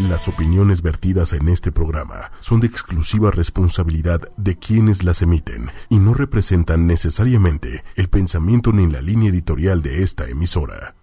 [0.00, 5.98] Las opiniones vertidas en este programa son de exclusiva responsabilidad de quienes las emiten y
[5.98, 10.96] no representan necesariamente el pensamiento ni la línea editorial de esta emisora.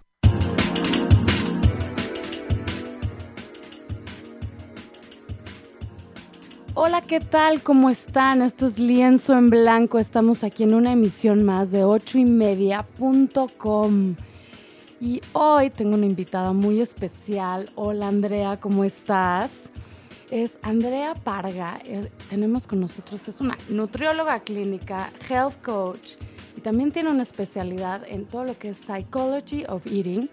[6.74, 7.62] Hola, ¿qué tal?
[7.62, 8.42] ¿Cómo están?
[8.42, 9.98] Esto es Lienzo en Blanco.
[9.98, 12.26] Estamos aquí en una emisión más de 8 y.
[15.02, 17.68] Y hoy tengo una invitada muy especial.
[17.74, 19.62] Hola Andrea, ¿cómo estás?
[20.30, 21.76] Es Andrea Parga.
[21.86, 26.12] Eh, tenemos con nosotros, es una nutrióloga clínica, health coach
[26.56, 30.30] y también tiene una especialidad en todo lo que es Psychology of Eating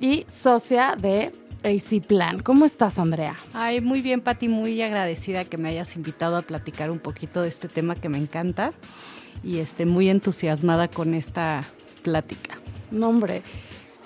[0.00, 1.32] y socia de
[1.64, 2.38] AC Plan.
[2.38, 3.36] ¿Cómo estás, Andrea?
[3.54, 7.48] Ay, muy bien, Pati, muy agradecida que me hayas invitado a platicar un poquito de
[7.48, 8.72] este tema que me encanta
[9.42, 11.64] y esté muy entusiasmada con esta
[12.04, 12.60] plática.
[12.92, 13.42] No, hombre.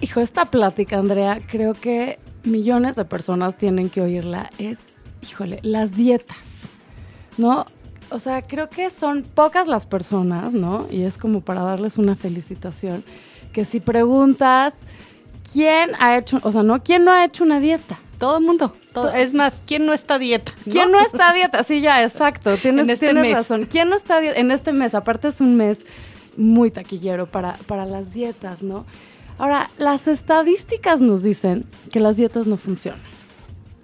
[0.01, 4.51] Hijo, esta plática, Andrea, creo que millones de personas tienen que oírla.
[4.59, 4.81] Es,
[5.23, 6.37] híjole, las dietas,
[7.39, 7.65] ¿no?
[8.11, 10.87] O sea, creo que son pocas las personas, ¿no?
[10.91, 13.05] Y es como para darles una felicitación,
[13.53, 14.75] que si preguntas,
[15.53, 17.99] ¿quién ha hecho, o sea, no, quién no ha hecho una dieta?
[18.19, 18.73] Todo el mundo.
[18.93, 20.53] Todo, es más, ¿quién no está a dieta?
[20.65, 21.65] ¿Quién no está a dieta?
[21.65, 22.55] Sí, ya, exacto.
[22.63, 23.65] Tienes, este tienes razón.
[23.65, 24.39] ¿Quién no está a dieta?
[24.39, 25.85] En este mes, aparte es un mes
[26.37, 28.85] muy taquillero para, para las dietas, ¿no?
[29.39, 33.01] Ahora, las estadísticas nos dicen que las dietas no funcionan.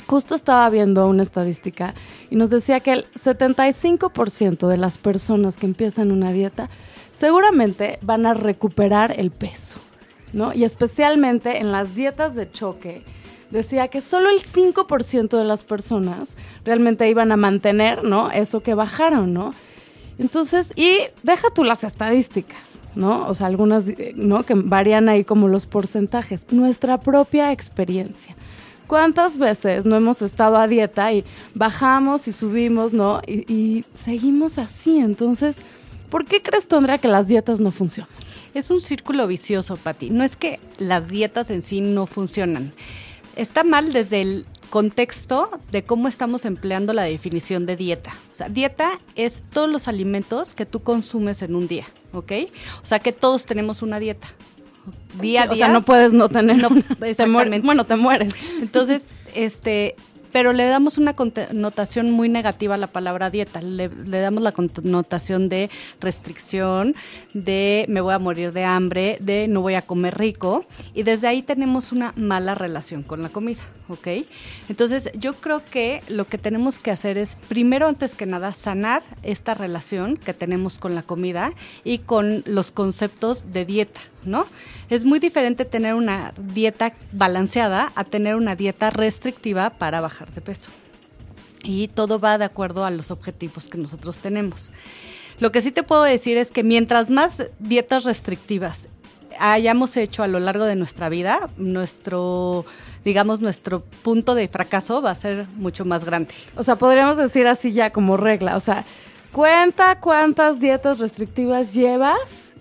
[0.06, 1.94] Justo estaba viendo una estadística
[2.30, 6.68] y nos decía que el 75% de las personas que empiezan una dieta
[7.12, 9.78] seguramente van a recuperar el peso,
[10.32, 10.52] ¿no?
[10.54, 13.04] Y especialmente en las dietas de choque,
[13.50, 16.30] decía que solo el 5% de las personas
[16.64, 18.30] realmente iban a mantener, ¿no?
[18.30, 19.54] Eso que bajaron, ¿no?
[20.18, 23.26] Entonces, y deja tú las estadísticas, ¿no?
[23.28, 24.44] O sea, algunas, ¿no?
[24.44, 26.46] Que varían ahí como los porcentajes.
[26.50, 28.36] Nuestra propia experiencia.
[28.86, 31.24] ¿Cuántas veces no hemos estado a dieta y
[31.54, 33.22] bajamos y subimos, ¿no?
[33.26, 34.98] Y, seguimos así.
[34.98, 35.56] Entonces,
[36.10, 38.10] ¿por qué crees tú, Andrea, que las dietas no funcionan?
[38.52, 40.10] Es un círculo vicioso, Pati.
[40.10, 42.72] No es que las dietas en sí no funcionan.
[43.34, 48.12] Está mal desde el contexto de cómo estamos empleando la definición de dieta.
[48.32, 51.84] O sea, dieta es todos los alimentos que tú consumes en un día,
[52.14, 52.32] ¿ok?
[52.82, 54.28] O sea, que todos tenemos una dieta.
[55.20, 55.52] Día a día.
[55.52, 56.56] O sea, no puedes no tener.
[56.56, 58.32] No, te mueres, bueno, te mueres.
[58.62, 59.94] Entonces, este,
[60.32, 63.60] pero le damos una connotación muy negativa a la palabra dieta.
[63.60, 65.70] Le, damos la connotación de
[66.00, 66.94] restricción,
[67.34, 70.64] de me voy a morir de hambre, de no voy a comer rico.
[70.94, 74.08] Y desde ahí tenemos una mala relación con la comida, ¿ok?
[74.68, 79.02] Entonces yo creo que lo que tenemos que hacer es, primero, antes que nada, sanar
[79.22, 81.52] esta relación que tenemos con la comida
[81.84, 84.00] y con los conceptos de dieta.
[84.24, 84.46] ¿No?
[84.90, 90.40] Es muy diferente tener una dieta balanceada a tener una dieta restrictiva para bajar de
[90.40, 90.70] peso.
[91.64, 94.72] Y todo va de acuerdo a los objetivos que nosotros tenemos.
[95.38, 98.88] Lo que sí te puedo decir es que mientras más dietas restrictivas
[99.38, 102.66] hayamos hecho a lo largo de nuestra vida, nuestro
[103.04, 106.32] digamos, nuestro punto de fracaso va a ser mucho más grande.
[106.56, 108.84] O sea, podríamos decir así ya como regla, o sea,
[109.32, 112.51] cuenta cuántas dietas restrictivas llevas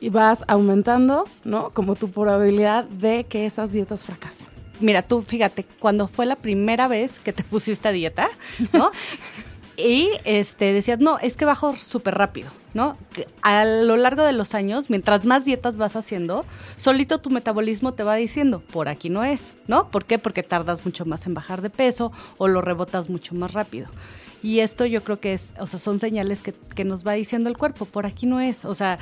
[0.00, 1.70] y vas aumentando, ¿no?
[1.70, 4.46] Como tu probabilidad de que esas dietas fracasen.
[4.80, 8.28] Mira, tú fíjate, cuando fue la primera vez que te pusiste a dieta,
[8.72, 8.90] ¿no?
[9.78, 12.96] y este decías, no, es que bajo súper rápido, ¿no?
[13.42, 16.44] A lo largo de los años, mientras más dietas vas haciendo,
[16.76, 19.88] solito tu metabolismo te va diciendo, por aquí no es, ¿no?
[19.88, 20.18] ¿Por qué?
[20.18, 23.88] Porque tardas mucho más en bajar de peso o lo rebotas mucho más rápido.
[24.42, 27.48] Y esto yo creo que es, o sea, son señales que, que nos va diciendo
[27.48, 28.64] el cuerpo, por aquí no es.
[28.64, 28.98] O sea,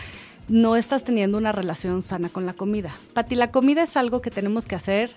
[0.48, 2.92] no estás teniendo una relación sana con la comida.
[3.14, 5.10] Pati, la comida es algo que tenemos que hacer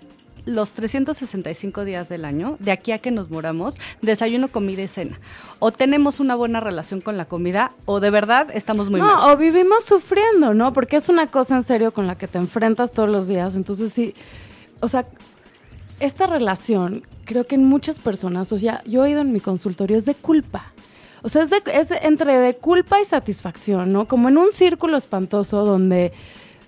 [0.45, 5.19] los 365 días del año, de aquí a que nos moramos, desayuno, comida y cena.
[5.59, 9.31] O tenemos una buena relación con la comida o de verdad estamos muy no, mal.
[9.31, 10.73] o vivimos sufriendo, ¿no?
[10.73, 13.55] Porque es una cosa en serio con la que te enfrentas todos los días.
[13.55, 14.13] Entonces sí,
[14.79, 15.05] o sea,
[15.99, 19.97] esta relación creo que en muchas personas, o sea, yo he oído en mi consultorio,
[19.97, 20.73] es de culpa.
[21.21, 24.07] O sea, es, entre de culpa y satisfacción, ¿no?
[24.07, 26.13] Como en un círculo espantoso donde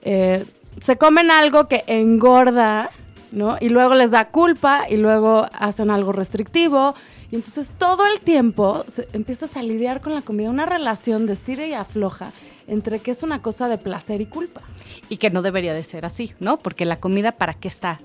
[0.03, 0.45] eh,
[0.79, 2.91] se comen algo que engorda,
[3.31, 3.57] ¿no?
[3.59, 6.95] Y luego les da culpa y luego hacen algo restrictivo.
[7.31, 8.83] Y entonces todo el tiempo
[9.13, 12.33] empiezas a lidiar con la comida, una relación de estira y afloja
[12.67, 14.61] entre que es una cosa de placer y culpa.
[15.09, 16.57] Y que no debería de ser así, ¿no?
[16.57, 17.99] Porque la comida, ¿para qué está?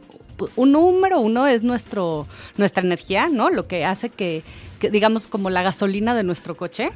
[0.57, 3.51] Un número uno es nuestro, nuestra energía, ¿no?
[3.51, 4.43] Lo que hace que,
[4.81, 6.91] digamos, como la gasolina de nuestro coche.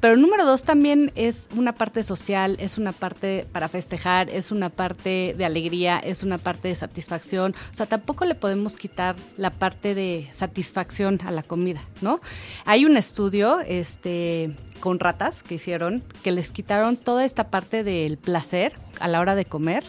[0.00, 4.70] Pero número dos también es una parte social, es una parte para festejar, es una
[4.70, 7.54] parte de alegría, es una parte de satisfacción.
[7.70, 12.22] O sea, tampoco le podemos quitar la parte de satisfacción a la comida, ¿no?
[12.64, 18.16] Hay un estudio este, con ratas que hicieron que les quitaron toda esta parte del
[18.16, 19.84] placer a la hora de comer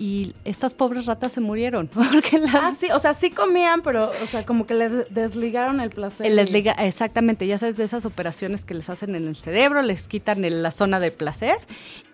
[0.00, 1.86] y estas pobres ratas se murieron.
[1.92, 5.90] Porque Ah, sí, o sea, sí comían, pero, o sea, como que le desligaron el
[5.90, 6.32] placer.
[6.32, 10.08] Les liga, exactamente, ya sabes de esas operaciones que les hacen en el cerebro, les
[10.08, 11.56] quitan la zona de placer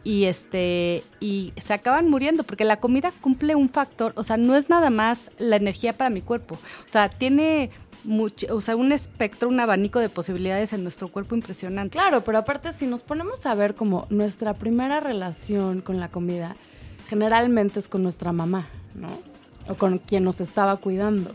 [0.03, 4.57] y este y se acaban muriendo porque la comida cumple un factor, o sea, no
[4.57, 7.71] es nada más la energía para mi cuerpo, o sea, tiene
[8.03, 11.99] mucho, o sea, un espectro, un abanico de posibilidades en nuestro cuerpo impresionante.
[11.99, 16.57] Claro, pero aparte si nos ponemos a ver como nuestra primera relación con la comida,
[17.09, 19.09] generalmente es con nuestra mamá, ¿no?
[19.69, 21.33] O con quien nos estaba cuidando.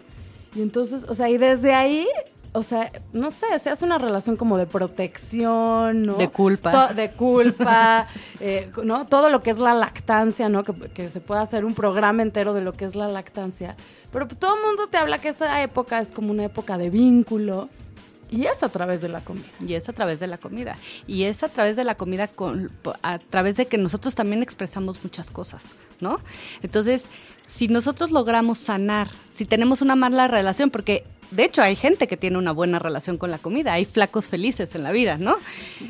[0.55, 2.07] Y entonces, o sea, y desde ahí,
[2.53, 6.15] o sea, no sé, se hace una relación como de protección, ¿no?
[6.15, 6.93] De culpa.
[6.93, 8.07] de culpa,
[8.39, 9.05] eh, ¿no?
[9.05, 10.63] Todo lo que es la lactancia, ¿no?
[10.63, 13.75] Que, que, se puede hacer un programa entero de lo que es la lactancia.
[14.11, 17.69] Pero todo el mundo te habla que esa época es como una época de vínculo.
[18.31, 19.45] Y es a través de la comida.
[19.59, 20.77] Y es a través de la comida.
[21.05, 22.71] Y es a través de la comida, con,
[23.03, 26.17] a través de que nosotros también expresamos muchas cosas, ¿no?
[26.63, 27.07] Entonces,
[27.45, 32.17] si nosotros logramos sanar, si tenemos una mala relación, porque de hecho, hay gente que
[32.17, 33.73] tiene una buena relación con la comida.
[33.73, 35.37] Hay flacos felices en la vida, ¿no?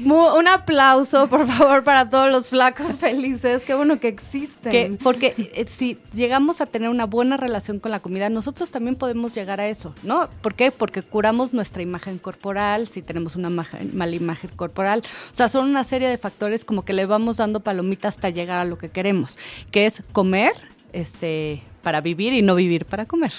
[0.05, 3.63] un aplauso, por favor, para todos los flacos felices.
[3.65, 4.97] Qué bueno que existen.
[4.97, 9.33] porque eh, si llegamos a tener una buena relación con la comida, nosotros también podemos
[9.33, 10.29] llegar a eso, ¿no?
[10.41, 10.71] ¿Por qué?
[10.71, 15.01] Porque curamos nuestra imagen corporal, si tenemos una mala imagen corporal.
[15.31, 18.59] O sea, son una serie de factores como que le vamos dando palomitas hasta llegar
[18.59, 19.37] a lo que queremos,
[19.71, 20.53] que es comer
[20.93, 23.31] este, para vivir y no vivir para comer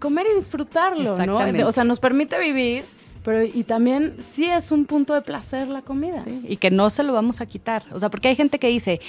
[0.00, 1.38] comer y disfrutarlo, ¿no?
[1.68, 2.84] O sea, nos permite vivir,
[3.24, 6.22] pero y también sí es un punto de placer la comida.
[6.24, 7.82] Sí, y que no se lo vamos a quitar.
[7.92, 9.00] O sea, porque hay gente que dice,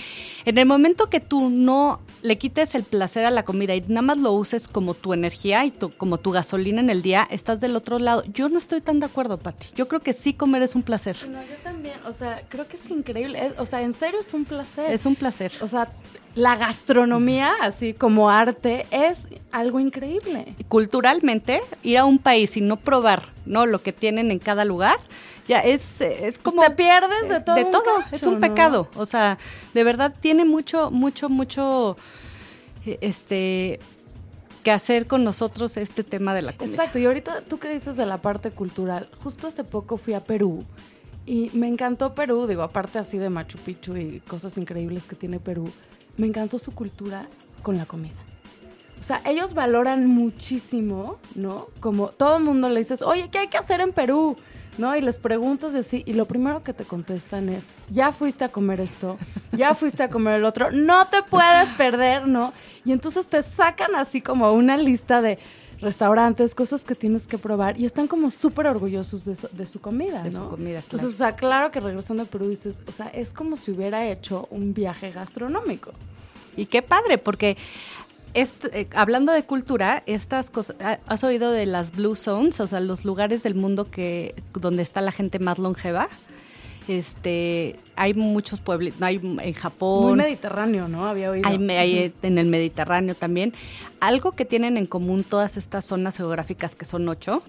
[0.46, 4.02] en el momento que tú no le quites el placer a la comida y nada
[4.02, 7.62] más lo uses como tu energía y tu, como tu gasolina en el día, estás
[7.62, 8.24] del otro lado.
[8.26, 9.68] Yo no estoy tan de acuerdo, Pati.
[9.76, 11.16] Yo creo que sí comer es un placer.
[11.30, 11.96] No, yo también.
[12.06, 13.54] O sea, creo que es increíble.
[13.58, 14.92] o sea, en serio es un placer.
[14.92, 15.54] Es un placer.
[15.62, 15.88] O sea,
[16.36, 20.56] la gastronomía, así como arte, es algo increíble.
[20.68, 23.66] Culturalmente, ir a un país y no probar, ¿no?
[23.66, 24.98] Lo que tienen en cada lugar,
[25.48, 26.62] ya es, es pues como...
[26.62, 27.56] te pierdes de todo.
[27.56, 28.88] De todo, es un pecado.
[28.96, 29.38] O sea,
[29.74, 31.98] de verdad tiene mucho, mucho, mucho,
[32.86, 33.80] eh, este
[34.64, 36.76] que hacer con nosotros este tema de la comida.
[36.76, 40.24] Exacto, y ahorita tú qué dices de la parte cultural, justo hace poco fui a
[40.24, 40.64] Perú
[41.26, 45.40] y me encantó Perú, digo, aparte así de Machu Picchu y cosas increíbles que tiene
[45.40, 45.72] Perú,
[46.22, 47.26] me encantó su cultura
[47.64, 48.14] con la comida.
[49.00, 51.66] O sea, ellos valoran muchísimo, ¿no?
[51.80, 54.38] Como todo el mundo le dices, oye, ¿qué hay que hacer en Perú?
[54.78, 54.96] ¿No?
[54.96, 58.50] Y les preguntas de sí, y lo primero que te contestan es, ya fuiste a
[58.50, 59.18] comer esto,
[59.52, 62.54] ya fuiste a comer el otro, no te puedes perder, ¿no?
[62.86, 65.40] Y entonces te sacan así como una lista de
[65.82, 69.36] restaurantes, cosas que tienes que probar, y están como súper orgullosos de
[69.66, 72.92] su, comida, De su comida, Entonces, o sea, claro que regresando a Perú dices, o
[72.92, 75.92] sea, es como si hubiera hecho un viaje gastronómico.
[76.56, 77.58] Y qué padre, porque
[78.34, 82.60] eh, hablando de cultura, estas cosas, ¿has oído de las blue zones?
[82.60, 86.08] O sea, los lugares del mundo que donde está la gente más longeva.
[86.88, 90.08] Este, hay muchos pueblos, hay en Japón.
[90.08, 91.06] Muy mediterráneo, ¿no?
[91.06, 91.48] Había oído.
[91.48, 93.54] Hay, hay, en el Mediterráneo también.
[94.00, 97.44] Algo que tienen en común todas estas zonas geográficas, que son ocho,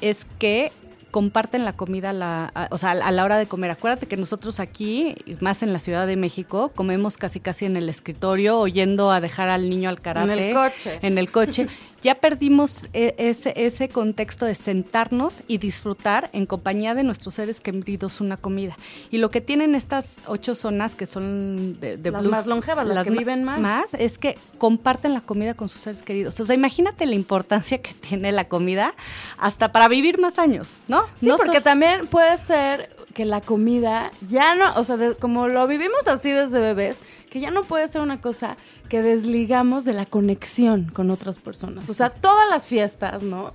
[0.00, 0.72] es que
[1.10, 3.70] comparten la comida la, o sea, a la hora de comer.
[3.70, 7.88] Acuérdate que nosotros aquí, más en la Ciudad de México, comemos casi casi en el
[7.88, 10.32] escritorio, oyendo a dejar al niño al karate.
[10.32, 10.98] En el coche.
[11.02, 11.66] En el coche.
[12.02, 17.60] ya perdimos e, ese, ese contexto de sentarnos y disfrutar en compañía de nuestros seres
[17.60, 18.76] queridos una comida.
[19.10, 23.10] Y lo que tienen estas ocho zonas que son de, las más longevas, las, que
[23.10, 23.60] viven más.
[23.60, 26.38] Más es que comparten la comida con sus seres queridos.
[26.40, 28.94] O sea, imagínate la importancia que tiene la comida
[29.36, 31.04] hasta para vivir más años, ¿no?
[31.20, 36.06] Sí, porque también puede ser que la comida ya no, o sea, como lo vivimos
[36.06, 36.98] así desde bebés,
[37.30, 38.56] que ya no puede ser una cosa
[38.88, 41.88] que desligamos de la conexión con otras personas.
[41.88, 43.52] O sea, todas las fiestas, ¿no?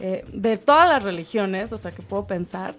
[0.00, 2.74] Eh, de todas las religiones, o sea, que puedo pensar,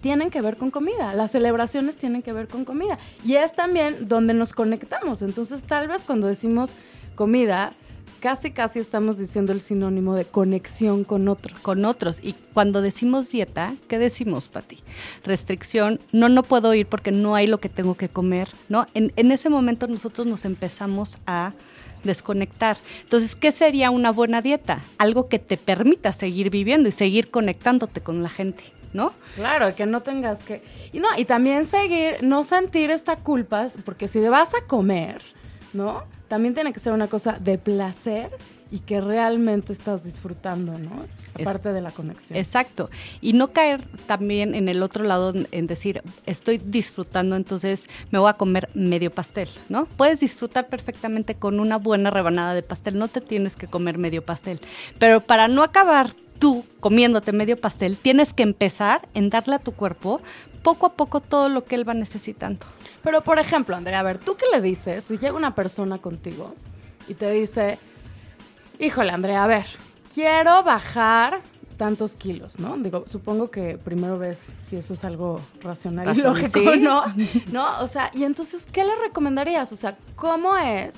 [0.00, 1.14] tienen que ver con comida.
[1.14, 2.98] Las celebraciones tienen que ver con comida.
[3.24, 5.22] Y es también donde nos conectamos.
[5.22, 6.72] Entonces, tal vez cuando decimos
[7.14, 7.72] comida,
[8.20, 11.62] casi casi estamos diciendo el sinónimo de conexión con otros.
[11.62, 12.20] Con otros.
[12.22, 14.78] Y cuando decimos dieta, ¿qué decimos, Pati?
[15.24, 18.86] Restricción, no, no puedo ir porque no hay lo que tengo que comer, ¿no?
[18.94, 21.52] En, en ese momento nosotros nos empezamos a
[22.04, 22.76] desconectar.
[23.02, 24.80] Entonces, ¿qué sería una buena dieta?
[24.98, 28.62] Algo que te permita seguir viviendo y seguir conectándote con la gente.
[28.92, 29.12] ¿no?
[29.36, 30.62] Claro, que no tengas que...
[30.92, 35.22] Y no, y también seguir, no sentir esta culpa, porque si vas a comer,
[35.72, 36.02] ¿no?
[36.30, 38.30] También tiene que ser una cosa de placer
[38.70, 41.04] y que realmente estás disfrutando, ¿no?
[41.34, 42.38] Aparte de la conexión.
[42.38, 42.88] Exacto.
[43.20, 48.30] Y no caer también en el otro lado en decir, estoy disfrutando, entonces me voy
[48.30, 49.86] a comer medio pastel, ¿no?
[49.86, 54.22] Puedes disfrutar perfectamente con una buena rebanada de pastel, no te tienes que comer medio
[54.24, 54.60] pastel.
[55.00, 56.10] Pero para no acabar
[56.40, 60.20] tú comiéndote medio pastel, tienes que empezar en darle a tu cuerpo
[60.64, 62.66] poco a poco todo lo que él va necesitando.
[63.04, 66.56] Pero por ejemplo, Andrea, a ver, ¿tú qué le dices si llega una persona contigo
[67.06, 67.78] y te dice,
[68.80, 69.66] híjole, Andrea, a ver,
[70.12, 71.40] quiero bajar
[71.76, 72.76] tantos kilos, ¿no?
[72.76, 77.04] Digo, supongo que primero ves si eso es algo racional y lógico, ¿no?
[77.52, 77.80] ¿no?
[77.80, 79.72] O sea, y entonces, ¿qué le recomendarías?
[79.72, 80.94] O sea, ¿cómo es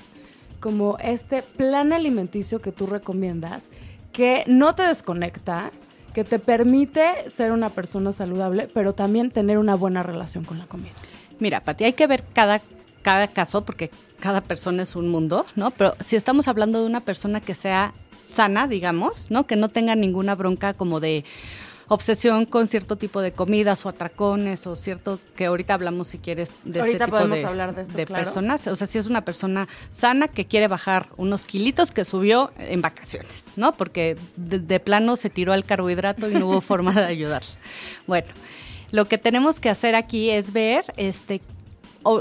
[0.59, 3.65] como este plan alimenticio que tú recomiendas
[4.13, 5.71] que no te desconecta,
[6.13, 10.67] que te permite ser una persona saludable, pero también tener una buena relación con la
[10.67, 10.91] comida?
[11.39, 12.61] Mira, Pati, hay que ver cada,
[13.01, 13.89] cada caso porque
[14.19, 15.71] cada persona es un mundo, ¿no?
[15.71, 17.93] Pero si estamos hablando de una persona que sea
[18.23, 19.45] sana, digamos, ¿no?
[19.45, 21.25] Que no tenga ninguna bronca como de
[21.93, 26.59] obsesión con cierto tipo de comidas o atracones o cierto que ahorita hablamos si quieres
[26.63, 30.27] de este tipo de, hablar de, de personas, o sea, si es una persona sana
[30.27, 33.73] que quiere bajar unos kilitos que subió en vacaciones, ¿no?
[33.73, 37.43] Porque de, plano se tiró al carbohidrato y no hubo forma de ayudar.
[38.05, 38.27] Bueno,
[38.91, 41.41] lo que tenemos que hacer aquí es ver este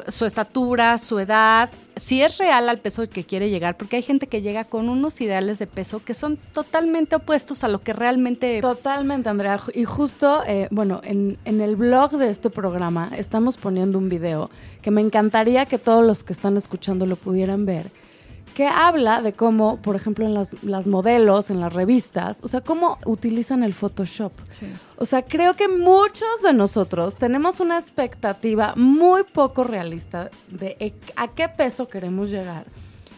[0.09, 4.27] su estatura, su edad, si es real al peso que quiere llegar, porque hay gente
[4.27, 8.61] que llega con unos ideales de peso que son totalmente opuestos a lo que realmente...
[8.61, 9.61] Totalmente, Andrea.
[9.75, 14.51] Y justo, eh, bueno, en, en el blog de este programa estamos poniendo un video
[14.81, 17.91] que me encantaría que todos los que están escuchando lo pudieran ver
[18.55, 22.61] que habla de cómo, por ejemplo, en las, las, modelos, en las revistas, o sea,
[22.61, 24.33] cómo utilizan el Photoshop.
[24.99, 30.93] O sea, creo que muchos de nosotros tenemos una expectativa muy poco realista de e,
[31.17, 32.65] a qué peso queremos llegar.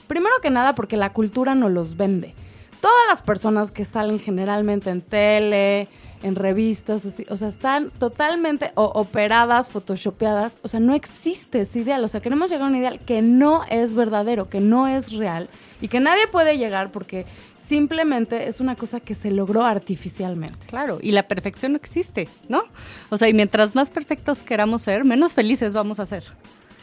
[0.07, 2.35] Primero que nada, porque la cultura no los vende.
[2.81, 5.89] Todas las personas que salen generalmente en tele,
[6.25, 12.03] en revistas, así, o sea, están totalmente operadas, photoshopeadas, o sea, no existe ese ideal,
[12.03, 15.49] o sea, queremos llegar a un ideal que no es verdadero, que no es real
[15.83, 17.27] y que nadie puede llegar porque
[17.69, 20.67] simplemente es una cosa que se logró artificialmente.
[20.67, 22.63] Claro, y la perfección no existe, ¿no?
[23.11, 26.25] O sea, y mientras más perfectos queramos ser, menos felices vamos a ser.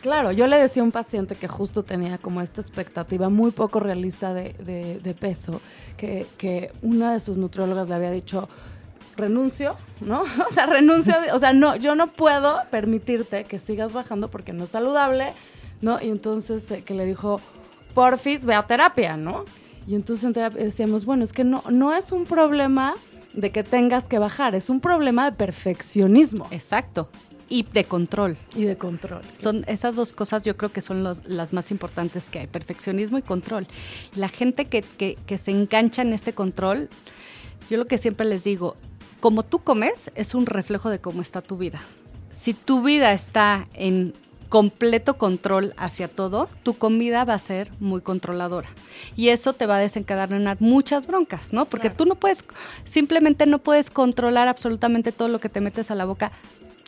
[0.01, 3.79] Claro, yo le decía a un paciente que justo tenía como esta expectativa muy poco
[3.79, 4.53] realista de,
[5.01, 5.61] de peso,
[5.97, 8.49] que, que una de sus nutriólogas le había dicho,
[9.21, 10.23] renuncio, ¿no?
[10.49, 14.65] O sea, renuncio, o sea, no, yo no puedo permitirte que sigas bajando porque no
[14.65, 15.33] es saludable,
[15.81, 16.01] ¿no?
[16.01, 17.39] Y entonces eh, que le dijo,
[17.93, 19.45] porfis, ve a terapia, ¿no?
[19.87, 22.95] Y entonces en terapia decíamos, bueno, es que no, no es un problema
[23.33, 26.47] de que tengas que bajar, es un problema de perfeccionismo.
[26.51, 27.09] Exacto.
[27.49, 28.37] Y de control.
[28.55, 29.21] Y de control.
[29.37, 33.21] Son esas dos cosas yo creo que son las más importantes que hay, perfeccionismo y
[33.21, 33.67] control.
[34.15, 36.89] La gente que, que, que se engancha en este control,
[37.69, 38.77] yo lo que siempre les digo,
[39.21, 41.79] como tú comes es un reflejo de cómo está tu vida.
[42.33, 44.13] Si tu vida está en
[44.49, 48.67] completo control hacia todo, tu comida va a ser muy controladora.
[49.15, 51.63] Y eso te va a desencadenar muchas broncas, ¿no?
[51.65, 52.43] Porque tú no puedes,
[52.83, 56.33] simplemente no puedes controlar absolutamente todo lo que te metes a la boca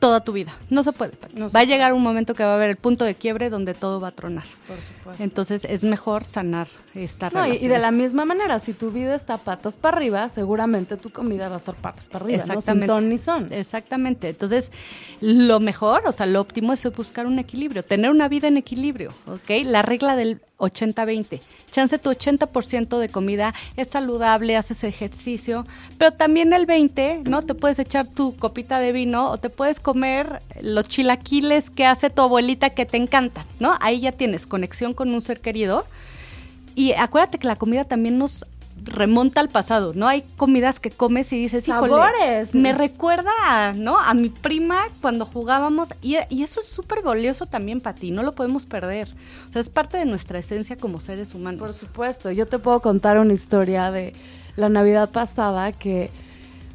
[0.03, 0.51] toda tu vida.
[0.69, 1.13] No se puede.
[1.55, 4.01] va a llegar un momento que va a haber el punto de quiebre donde todo
[4.01, 4.43] va a tronar.
[4.67, 5.23] Por supuesto.
[5.23, 9.37] Entonces es mejor sanar esta no, Y, de la misma manera, si tu vida está
[9.37, 12.41] patas para arriba, seguramente tu comida va a estar patas para arriba.
[12.41, 12.87] Exactamente.
[12.87, 12.97] ¿no?
[12.97, 13.53] Sin ton ni son.
[13.53, 14.27] Exactamente.
[14.27, 14.73] Entonces,
[15.21, 19.13] lo mejor, o sea, lo óptimo es buscar un equilibrio, tener una vida en equilibrio,
[19.25, 19.63] ¿ok?
[19.63, 21.39] La regla del 80-20.
[21.71, 25.65] Chance tu 80% de comida es saludable, haces ejercicio,
[25.97, 27.41] pero también el 20, ¿no?
[27.41, 29.92] Te puedes echar tu copita de vino o te puedes comer
[30.61, 33.75] los chilaquiles que hace tu abuelita que te encantan, ¿no?
[33.81, 35.85] Ahí ya tienes conexión con un ser querido.
[36.75, 38.45] Y acuérdate que la comida también nos
[38.85, 40.07] remonta al pasado, ¿no?
[40.07, 42.53] Hay comidas que comes y dices, Sabores.
[42.53, 43.97] me recuerda, ¿no?
[43.99, 48.33] A mi prima cuando jugábamos y, eso es súper valioso también para ti, no lo
[48.33, 49.09] podemos perder.
[49.47, 51.59] O sea, es parte de nuestra esencia como seres humanos.
[51.59, 54.13] Por supuesto, yo te puedo contar una historia de
[54.55, 56.09] la Navidad pasada que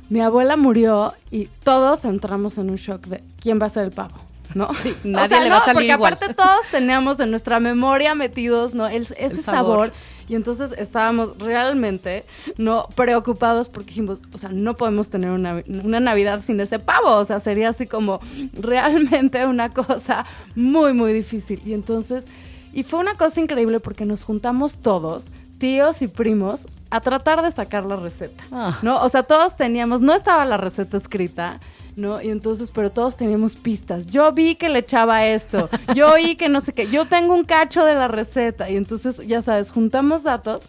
[0.09, 3.93] mi abuela murió y todos entramos en un shock de quién va a ser el
[3.93, 4.29] pavo.
[4.55, 4.69] ¿no?
[5.05, 8.87] nadie le va a salir porque aparte todos teníamos en nuestra memoria metidos, ¿no?
[8.87, 9.93] ese sabor.
[10.29, 12.25] Y entonces estábamos realmente,
[12.59, 12.87] ¿no?
[12.95, 17.17] Preocupados porque dijimos, o sea, no podemos tener una, una Navidad sin ese pavo.
[17.17, 18.21] O sea, sería así como
[18.53, 21.63] realmente una cosa muy, muy difícil.
[21.65, 22.27] Y entonces,
[22.75, 27.53] y fue una cosa increíble porque nos juntamos todos, tíos y primos, a tratar de
[27.53, 28.79] sacar la receta, ah.
[28.83, 29.03] ¿no?
[29.03, 31.61] O sea, todos teníamos, no estaba la receta escrita,
[31.97, 32.23] ¿no?
[32.23, 34.07] Y entonces, pero todos teníamos pistas.
[34.07, 37.45] Yo vi que le echaba esto, yo oí que no sé qué, yo tengo un
[37.45, 38.71] cacho de la receta.
[38.71, 40.65] Y entonces, ya sabes, juntamos datos.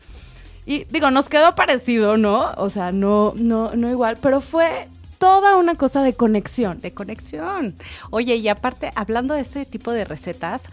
[0.66, 2.52] Y digo, nos quedó parecido, ¿no?
[2.58, 4.88] O sea, no, no, no igual, pero fue
[5.20, 6.82] toda una cosa de conexión.
[6.82, 7.76] De conexión.
[8.10, 10.66] Oye, y aparte, hablando de ese tipo de recetas,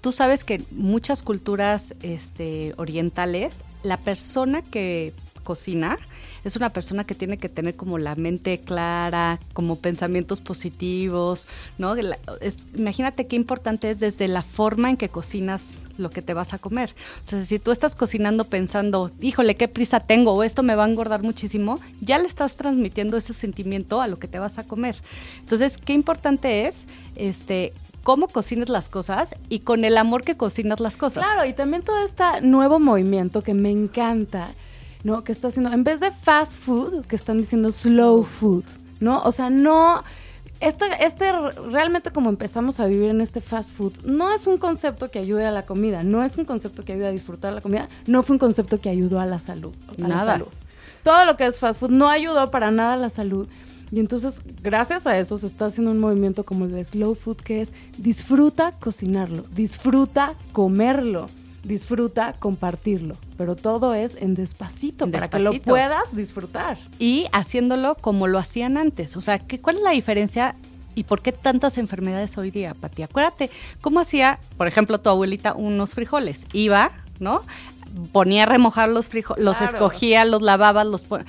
[0.00, 5.12] tú sabes que muchas culturas este, orientales, la persona que
[5.44, 5.98] cocina
[6.44, 11.48] es una persona que tiene que tener como la mente clara, como pensamientos positivos,
[11.78, 11.94] ¿no?
[12.74, 16.58] imagínate qué importante es desde la forma en que cocinas lo que te vas a
[16.58, 16.90] comer.
[17.32, 20.88] O si tú estás cocinando pensando, híjole, qué prisa tengo o esto me va a
[20.88, 24.96] engordar muchísimo, ya le estás transmitiendo ese sentimiento a lo que te vas a comer.
[25.38, 26.86] Entonces, qué importante es
[27.16, 27.72] este
[28.02, 31.24] cómo cocinas las cosas y con el amor que cocinas las cosas.
[31.24, 34.50] Claro, y también todo este nuevo movimiento que me encanta,
[35.04, 35.22] ¿no?
[35.22, 38.64] Que está haciendo, en vez de fast food, que están diciendo slow food,
[38.98, 39.22] ¿no?
[39.22, 40.02] O sea, no...
[40.60, 41.30] Este, este
[41.68, 45.44] realmente como empezamos a vivir en este fast food, no es un concepto que ayude
[45.44, 48.34] a la comida, no es un concepto que ayude a disfrutar la comida, no fue
[48.34, 49.74] un concepto que ayudó a la salud.
[49.98, 50.40] nada.
[51.02, 53.46] Todo lo que es fast food no ayudó para nada a la salud.
[53.90, 57.36] Y entonces, gracias a eso, se está haciendo un movimiento como el de slow food,
[57.36, 61.28] que es disfruta cocinarlo, disfruta comerlo
[61.64, 66.78] disfruta compartirlo, pero todo es en despacito, para que lo puedas disfrutar.
[66.98, 69.16] Y haciéndolo como lo hacían antes.
[69.16, 70.54] O sea, ¿qué, ¿cuál es la diferencia
[70.94, 73.02] y por qué tantas enfermedades hoy día, Pati?
[73.02, 76.46] Acuérdate, ¿cómo hacía, por ejemplo, tu abuelita unos frijoles?
[76.52, 77.42] Iba, ¿no?
[78.12, 81.26] Ponía a remojar los frijoles, los escogía, los lavaba, los ponía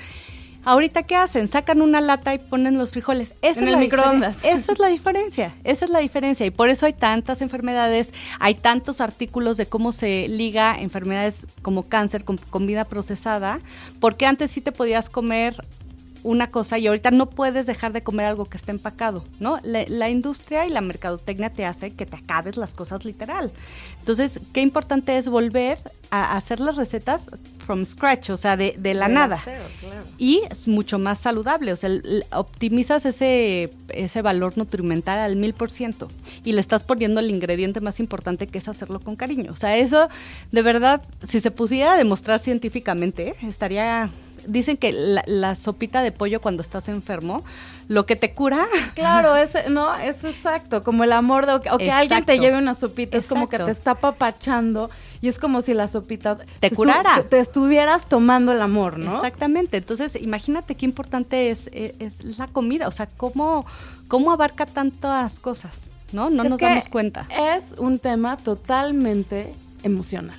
[0.65, 1.48] Ahorita, ¿qué hacen?
[1.48, 3.36] Sacan una lata y ponen los frijoles.
[3.43, 4.43] en el microondas.
[4.43, 5.53] Eso es la diferencia.
[5.63, 6.45] Esa es la diferencia.
[6.45, 11.88] Y por eso hay tantas enfermedades, hay tantos artículos de cómo se liga enfermedades como
[11.88, 13.60] cáncer con comida procesada,
[14.00, 15.55] porque antes sí te podías comer
[16.25, 19.60] una cosa y ahorita no puedes dejar de comer algo que esté empacado, ¿no?
[19.63, 23.51] La, industria y la mercadotecnia te hace que te acabes las cosas literal.
[24.00, 25.77] Entonces, qué importante es volver
[26.10, 27.29] a hacer las recetas
[27.60, 29.39] from scratch, o sea, de, la nada.
[30.17, 31.91] Y es mucho más saludable, o sea,
[32.32, 36.10] optimizas ese, ese valor nutrimental al mil por ciento
[36.43, 39.52] y le estás poniendo el ingrediente más importante que es hacerlo con cariño.
[39.52, 40.08] O sea, eso
[40.52, 44.12] de verdad, si se pusiera a demostrar científicamente, estaría
[44.47, 44.91] dicen que
[45.25, 47.43] la, sopita de pollo cuando estás enfermo,
[47.88, 48.65] lo que te cura.
[48.93, 52.75] Claro, es, no, es exacto, como el amor de, o que, alguien te lleve una
[52.75, 54.89] sopita, es como que te está papachando
[55.21, 57.23] y es como si la sopita te, curara.
[57.29, 59.15] te estuvieras tomando el amor, ¿no?
[59.15, 63.65] Exactamente, entonces imagínate qué importante es, e, es, la comida, o sea, cómo,
[64.08, 66.29] cómo abarca tantas cosas, ¿no?
[66.29, 67.27] No nos damos cuenta.
[67.55, 69.53] Es un tema totalmente
[69.84, 70.38] emocional.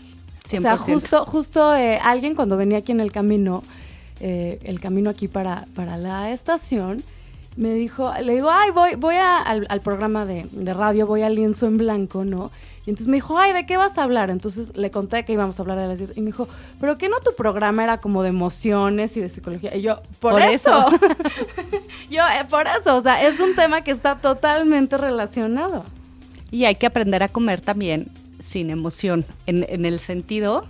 [0.48, 0.58] 100%.
[0.58, 3.64] O sea, justo, justo eh, alguien cuando venía aquí en el camino
[4.20, 7.02] eh, el camino aquí para, para la estación,
[7.56, 11.78] me dijo, le digo, ay, voy, voy al, programa de, radio, voy al lienzo en
[11.78, 12.50] blanco, ¿no?
[12.84, 14.30] Y entonces me dijo, ay, ¿de qué vas a hablar?
[14.30, 16.48] Entonces le conté que íbamos a hablar de las Y me dijo,
[16.78, 19.74] ¿pero qué no tu programa era como de emociones y de psicología?
[19.74, 20.70] Y yo, por, eso.
[22.10, 25.84] yo, eh, por eso, o sea, es un tema que está totalmente relacionado.
[26.50, 28.06] Y hay que aprender a comer también
[28.40, 30.64] sin emoción, en, en el sentido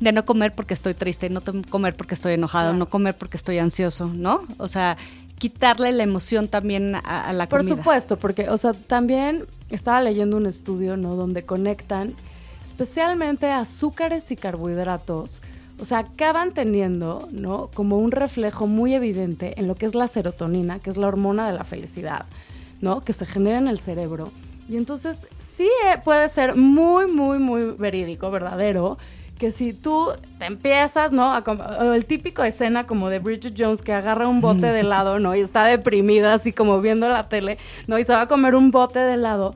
[0.00, 3.58] de no comer porque estoy triste, no comer porque estoy enojado, no comer porque estoy
[3.58, 4.40] ansioso, ¿no?
[4.58, 4.96] O sea,
[5.38, 7.48] quitarle la emoción también a, la comida.
[7.48, 11.16] Por supuesto, porque, o sea, también estaba leyendo un estudio, ¿no?
[11.16, 12.14] Donde conectan
[12.64, 15.40] especialmente azúcares y carbohidratos.
[15.78, 17.70] O sea, acaban teniendo, ¿no?
[17.72, 21.46] Como un reflejo muy evidente en lo que es la serotonina, que es la hormona
[21.46, 22.24] de la felicidad,
[22.80, 23.02] ¿no?
[23.02, 24.30] Que se genera en el cerebro.
[24.68, 25.18] Y entonces
[25.54, 28.98] sí eh, puede ser muy, muy, muy verídico, verdadero,
[29.38, 31.36] que si tú te empiezas, ¿no?
[31.94, 35.34] el típico escena como de Bridget Jones que agarra un bote de helado, ¿no?
[35.34, 37.98] Y está deprimida así como viendo la tele, ¿no?
[37.98, 39.54] Y se va a comer un bote de helado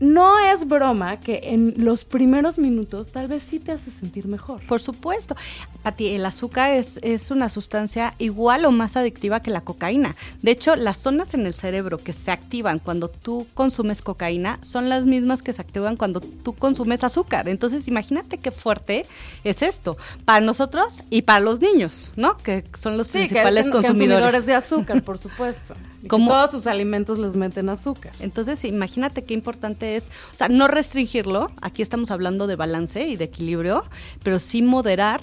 [0.00, 4.62] no es broma que en los primeros minutos tal vez sí te hace sentir mejor.
[4.66, 5.36] Por supuesto.
[5.82, 10.16] Pati, el azúcar es, es una sustancia igual o más adictiva que la cocaína.
[10.42, 14.88] De hecho, las zonas en el cerebro que se activan cuando tú consumes cocaína son
[14.88, 17.48] las mismas que se activan cuando tú consumes azúcar.
[17.48, 19.06] Entonces, imagínate qué fuerte
[19.44, 22.38] es esto para nosotros y para los niños, ¿no?
[22.38, 24.46] Que son los principales consumidores.
[24.46, 25.74] de azúcar, por supuesto.
[26.08, 28.12] Como todos sus alimentos les meten azúcar.
[28.20, 33.16] Entonces, imagínate qué importante es, o sea, no restringirlo, aquí estamos hablando de balance y
[33.16, 33.84] de equilibrio,
[34.22, 35.20] pero sí moderar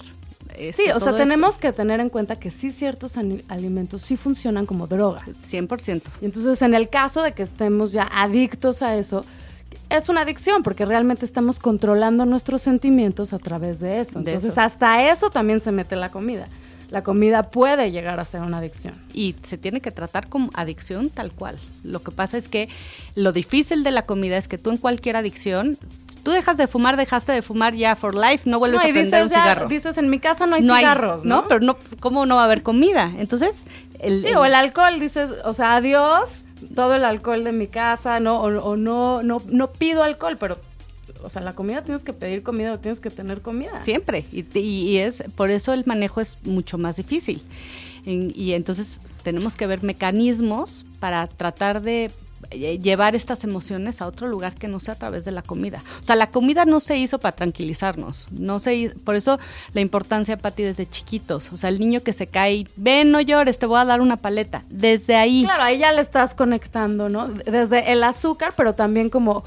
[0.72, 4.86] sí, o sea, tenemos que tener en cuenta que sí ciertos alimentos sí funcionan como
[4.86, 5.28] drogas.
[5.28, 6.02] 100%.
[6.20, 9.24] Y entonces, en el caso de que estemos ya adictos a eso,
[9.90, 14.18] es una adicción porque realmente estamos controlando nuestros sentimientos a través de eso.
[14.18, 16.48] Entonces, hasta eso también se mete la comida
[16.94, 18.94] la comida puede llegar a ser una adicción.
[19.12, 21.58] Y se tiene que tratar como adicción tal cual.
[21.82, 22.68] Lo que pasa es que
[23.16, 25.76] lo difícil de la comida es que tú en cualquier adicción,
[26.22, 29.28] tú dejas de fumar, dejaste de fumar ya for life, no vuelves a prender un
[29.28, 29.66] cigarro.
[29.66, 31.48] dices, en mi casa no hay cigarros, ¿no?
[31.48, 33.10] Pero no, ¿cómo no va a haber comida?
[33.18, 33.64] Entonces,
[33.98, 36.42] el, sí, o el alcohol, dices, o sea, adiós,
[36.76, 38.40] todo el alcohol de mi casa, ¿no?
[38.40, 40.58] O, no, no, no pido alcohol, pero
[41.24, 43.82] o sea, la comida tienes que pedir comida o tienes que tener comida.
[43.82, 44.24] Siempre.
[44.32, 47.42] Y, es por eso el manejo es mucho más difícil.
[48.04, 52.10] y entonces tenemos que ver mecanismos para tratar de
[52.50, 55.82] eh, llevar estas emociones a otro lugar que no sea a través de la comida.
[56.00, 59.38] O sea, la comida no se hizo para tranquilizarnos, no se por eso
[59.72, 63.20] la importancia para ti desde chiquitos, o sea, el niño que se cae, ven, no
[63.20, 65.44] llores, te voy a dar una paleta, desde ahí.
[65.44, 67.28] Claro, ahí ya le estás conectando, ¿no?
[67.28, 69.44] Desde el azúcar, pero también como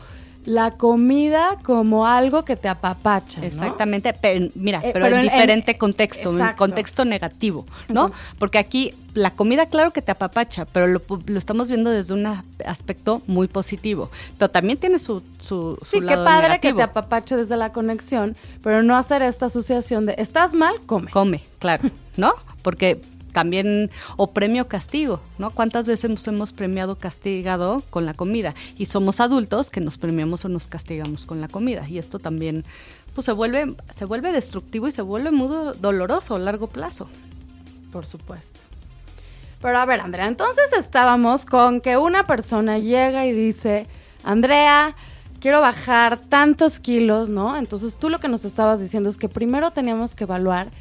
[0.48, 3.46] la comida como algo que te apapacha.
[3.46, 8.14] Exactamente, pero, mira, eh, pero, en diferente contexto, en contexto negativo, ¿no?
[8.40, 11.02] Porque aquí la comida, claro que te apapacha, pero lo,
[11.38, 12.28] estamos viendo desde un
[12.66, 14.10] aspecto muy positivo.
[14.38, 18.84] Pero también tiene su, su, sí, qué padre que te apapache desde la conexión, pero
[18.84, 21.12] no hacer esta asociación de estás mal, come.
[21.12, 22.32] Come, claro, ¿no?
[22.62, 23.02] Porque
[23.38, 25.52] también, o premio castigo, ¿no?
[25.52, 28.56] ¿Cuántas veces hemos premiado castigado con la comida?
[28.80, 31.88] Y somos adultos que nos premiamos o nos castigamos con la comida.
[31.88, 32.66] Y esto también,
[33.14, 37.08] pues se vuelve, se vuelve destructivo y se vuelve muy doloroso a largo plazo.
[37.92, 38.60] Por supuesto.
[39.62, 43.86] Pero a ver, Andrea, entonces estábamos con que una persona llega y dice,
[44.24, 44.96] Andrea,
[45.40, 47.56] quiero bajar tantos kilos, ¿no?
[47.56, 50.72] Entonces tú lo que nos estabas diciendo es que primero teníamos que evaluar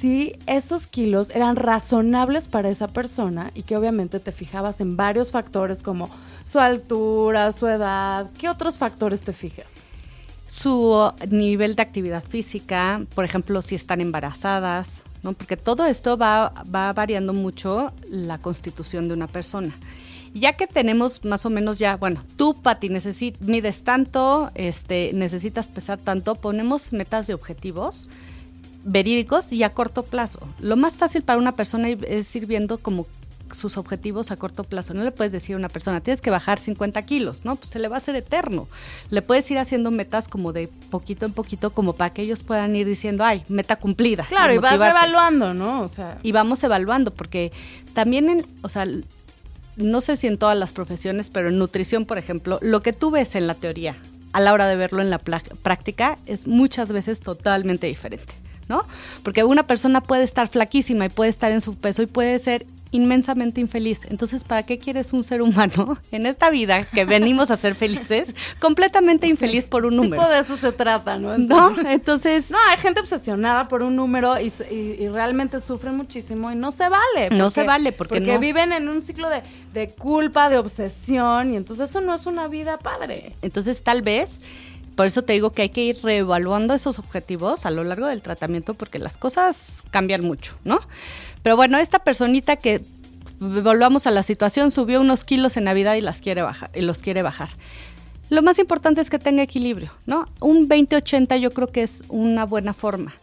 [0.00, 5.30] si esos kilos eran razonables para esa persona y que obviamente te fijabas en varios
[5.30, 6.08] factores como
[6.44, 9.74] su altura, su edad, ¿qué otros factores te fijas?
[10.48, 15.34] Su nivel de actividad física, por ejemplo, si están embarazadas, ¿no?
[15.34, 19.78] Porque todo esto va, va variando mucho la constitución de una persona
[20.32, 22.88] ya que tenemos más o menos ya, bueno, tú, Pati,
[23.40, 28.08] mides tanto, este, necesitas pesar tanto, ponemos metas de objetivos
[28.84, 30.40] verídicos y a corto plazo.
[30.58, 33.06] Lo más fácil para una persona es ir viendo como
[33.54, 34.94] sus objetivos a corto plazo.
[34.94, 37.56] No le puedes decir a una persona, tienes que bajar 50 kilos, ¿no?
[37.56, 38.68] Pues se le va a hacer eterno.
[39.10, 42.74] Le puedes ir haciendo metas como de poquito en poquito, como para que ellos puedan
[42.76, 44.24] ir diciendo, ay, meta cumplida.
[44.24, 45.82] Claro, y, vas evaluando, ¿no?
[45.82, 46.18] O sea.
[46.22, 47.52] Y vamos evaluando, porque
[47.94, 48.86] también en, o sea,
[49.76, 53.10] no sé si en todas las profesiones, pero en nutrición, por ejemplo, lo que tú
[53.10, 53.96] ves en la teoría
[54.32, 58.34] a la hora de verlo en la práctica es muchas veces totalmente diferente.
[58.70, 58.86] ¿No?
[59.24, 62.64] Porque una persona puede estar flaquísima y puede estar en su peso y puede ser
[62.92, 64.06] inmensamente infeliz.
[64.08, 68.34] Entonces, ¿para qué quieres un ser humano en esta vida que venimos a ser felices,
[68.60, 70.22] completamente infeliz por un número?
[70.22, 71.34] Tipo de eso se trata, ¿no?
[71.34, 74.50] Entonces, no, hay gente obsesionada por un número y,
[75.10, 77.30] realmente sufren muchísimo y no se vale.
[77.32, 81.56] no se vale porque, porque viven en un ciclo de, de culpa, de obsesión y
[81.56, 83.34] entonces eso no es una vida padre.
[83.42, 84.40] Entonces, tal vez
[85.00, 88.20] por eso te digo que hay que ir reevaluando esos objetivos a lo largo del
[88.20, 90.78] tratamiento porque las cosas cambian mucho, ¿no?
[91.42, 92.82] Pero bueno, esta personita que
[93.38, 97.00] volvamos a la situación, subió unos kilos en Navidad y las quiere bajar y los
[97.00, 97.48] quiere bajar.
[98.28, 100.26] Lo más importante es que tenga equilibrio, ¿no?
[100.38, 103.14] Un 20-80 yo creo que es una buena forma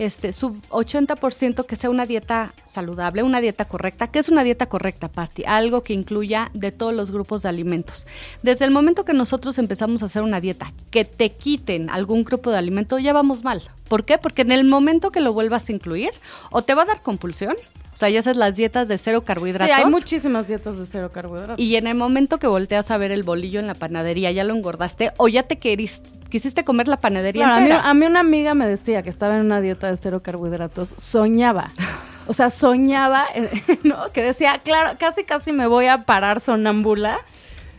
[0.00, 4.06] este, su 80% que sea una dieta saludable, una dieta correcta.
[4.06, 5.44] ¿Qué es una dieta correcta, Patti?
[5.46, 8.06] Algo que incluya de todos los grupos de alimentos.
[8.42, 12.50] Desde el momento que nosotros empezamos a hacer una dieta que te quiten algún grupo
[12.50, 13.62] de alimento, ya vamos mal.
[13.88, 14.16] ¿Por qué?
[14.16, 16.12] Porque en el momento que lo vuelvas a incluir,
[16.50, 17.56] o te va a dar compulsión,
[18.00, 19.76] sea, ya haces las dietas de cero carbohidratos.
[19.76, 21.58] Sí, hay muchísimas dietas de cero carbohidratos.
[21.58, 24.54] Y en el momento que volteas a ver el bolillo en la panadería, ya lo
[24.54, 27.88] engordaste o ya te querís, quisiste comer la panadería entera.
[27.88, 31.72] A mí, una amiga me decía que estaba en una dieta de cero carbohidratos, soñaba.
[32.26, 33.26] O sea, soñaba,
[33.82, 34.10] ¿no?
[34.12, 37.18] Que decía, claro, casi casi me voy a parar sonámbula.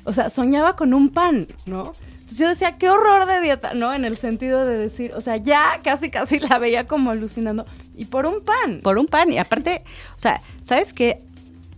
[0.03, 1.93] O sea, soñaba con un pan, ¿no?
[2.37, 3.93] Yo decía, qué horror de dieta, ¿no?
[3.93, 7.65] En el sentido de decir, o sea, ya casi casi la veía como alucinando.
[7.95, 8.79] Y por un pan.
[8.81, 9.31] Por un pan.
[9.31, 9.83] Y aparte,
[10.15, 11.21] o sea, ¿sabes qué?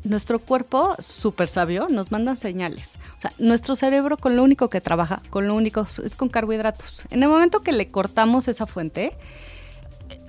[0.04, 2.98] Nuestro cuerpo, súper sabio, nos manda señales.
[3.18, 7.04] O sea, nuestro cerebro con lo único que trabaja, con lo único es con carbohidratos.
[7.10, 9.14] En el momento que le cortamos esa fuente,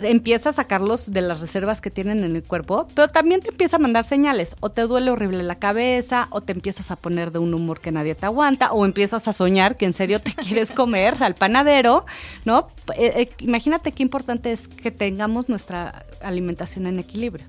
[0.00, 3.76] empieza a sacarlos de las reservas que tienen en el cuerpo, pero también te empieza
[3.76, 4.56] a mandar señales.
[4.60, 7.92] O te duele horrible la cabeza, o te empiezas a poner de un humor que
[7.92, 12.04] nadie te aguanta, o empiezas a soñar que en serio te quieres comer al panadero,
[12.44, 12.68] ¿no?
[12.96, 17.46] Eh, eh, imagínate qué importante es que tengamos nuestra alimentación en equilibrio.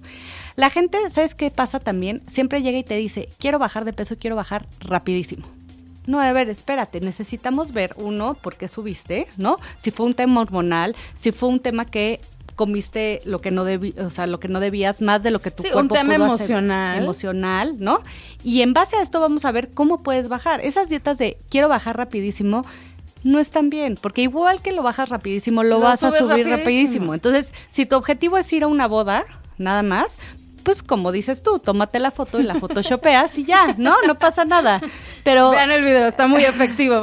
[0.56, 2.22] La gente, ¿sabes qué pasa también?
[2.30, 5.46] Siempre llega y te dice, quiero bajar de peso, quiero bajar rapidísimo.
[6.08, 9.58] No, a ver, espérate, necesitamos ver uno, por qué subiste, ¿no?
[9.78, 12.22] Si fue un tema hormonal, si fue un tema que
[12.56, 15.52] comiste lo que no debí, o sea, lo que no debías, más de lo que
[15.52, 16.90] tu sí, cuerpo un tema pudo emocional.
[16.92, 18.02] Hacer, emocional, ¿no?
[18.44, 20.62] Y en base a esto vamos a ver cómo puedes bajar.
[20.62, 22.66] Esas dietas de quiero bajar rapidísimo,
[23.24, 26.58] no están bien, porque igual que lo bajas rapidísimo, lo, vas a subir rapidísimo.
[26.58, 27.14] rapidísimo.
[27.14, 29.26] Entonces, si tu objetivo es ir a una boda,
[29.58, 30.18] nada más,
[30.66, 33.96] pues como dices tú, tómate la foto y la photoshopeas y ya, ¿no?
[34.08, 34.82] No pasa nada.
[35.24, 37.00] Pero vean el video, está muy efectivo.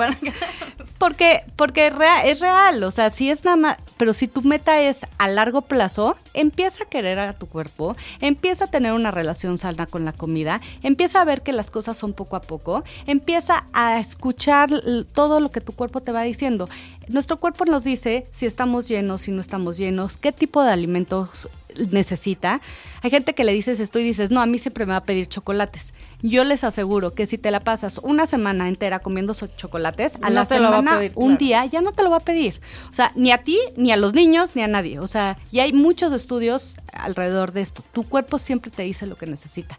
[0.99, 1.87] porque porque
[2.25, 5.63] es real, o sea, si es nada más, pero si tu meta es a largo
[5.63, 10.13] plazo, empieza a querer a tu cuerpo, empieza a tener una relación sana con la
[10.13, 14.71] comida, empieza a ver que las cosas son poco a poco, empieza a escuchar
[15.13, 16.69] todo lo que tu cuerpo te va diciendo.
[17.07, 21.49] Nuestro cuerpo nos dice si estamos llenos, si no estamos llenos, qué tipo de alimentos
[21.91, 22.61] necesita.
[23.03, 25.05] Hay gente que le dices esto y dices, no, a mí siempre me va a
[25.05, 25.93] pedir chocolates.
[26.23, 30.45] Yo les aseguro que si te la pasas una semana entera comiendo chocolates, a la
[30.45, 32.61] semana, un día, ya no te lo va a pedir.
[32.91, 34.99] O sea, ni a ti, ni a los niños, ni a nadie.
[34.99, 37.85] O sea, y hay muchos estudios alrededor de esto.
[37.93, 39.79] Tu cuerpo siempre te dice lo que necesita.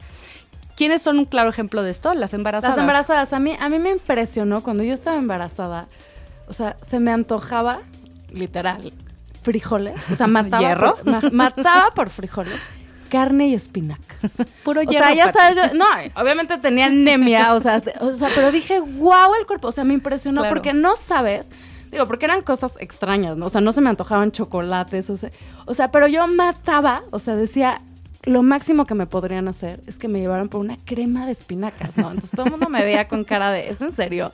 [0.75, 2.13] ¿Quiénes son un claro ejemplo de esto?
[2.13, 2.75] Las embarazadas.
[2.75, 3.33] Las embarazadas.
[3.33, 5.87] A mí, a mí me impresionó cuando yo estaba embarazada.
[6.47, 7.81] O sea, se me antojaba,
[8.31, 8.91] literal,
[9.43, 12.59] frijoles, o sea, mataba, Por, mataba por frijoles,
[13.09, 14.31] carne y espinacas.
[14.63, 15.05] Puro hierro.
[15.05, 19.35] O sea, ya sabes, no, obviamente tenía anemia, o sea, o sea, pero dije, wow,
[19.39, 21.49] el cuerpo, o sea, me impresionó porque no sabes,
[21.91, 23.45] digo, porque eran cosas extrañas, ¿no?
[23.45, 25.29] O sea, no se me antojaban chocolates, o sea,
[25.65, 27.81] o sea, pero yo mataba, o sea, decía,
[28.23, 31.97] lo máximo que me podrían hacer es que me llevaran por una crema de espinacas,
[31.97, 32.09] ¿no?
[32.09, 34.31] Entonces todo el mundo me veía con cara de, ¿es en serio?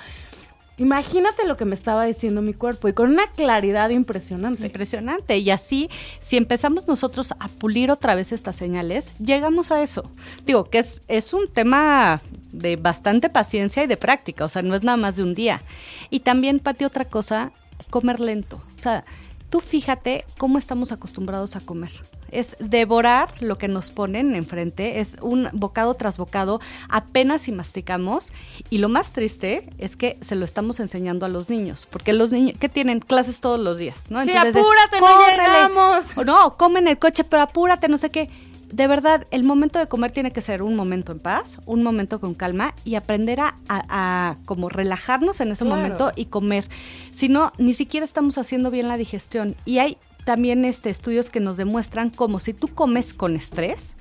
[0.79, 4.65] Imagínate lo que me estaba diciendo mi cuerpo y con una claridad impresionante.
[4.65, 5.37] Impresionante.
[5.37, 5.89] Y así,
[6.21, 10.09] si empezamos nosotros a pulir otra vez estas señales, llegamos a eso.
[10.45, 14.83] Digo que es, un tema de bastante paciencia y de práctica, o sea, no es
[14.83, 15.61] nada más de un día.
[16.09, 17.51] Y también, Pati, otra cosa,
[17.89, 18.61] comer lento.
[18.77, 19.03] O sea,
[19.49, 21.91] tú fíjate cómo estamos acostumbrados a comer
[22.31, 28.31] es devorar lo que nos ponen enfrente, es un bocado tras bocado, apenas si masticamos.
[28.69, 32.31] Y lo más triste es que se lo estamos enseñando a los niños, porque los
[32.31, 34.23] niños que tienen clases todos los días, ¿no?
[34.23, 36.17] sí, apúrate, no llegamos.
[36.25, 38.29] no, comen el coche, pero apúrate, no sé qué.
[38.71, 42.19] De verdad, el momento de comer tiene que ser un momento en paz, un momento
[42.19, 46.65] con calma y aprender a, como relajarnos en ese momento y comer.
[47.11, 49.55] Si no, ni siquiera estamos haciendo bien la digestión.
[49.65, 49.97] Y hay
[50.29, 53.97] también este, estudios que nos demuestran como si tú comes con estrés,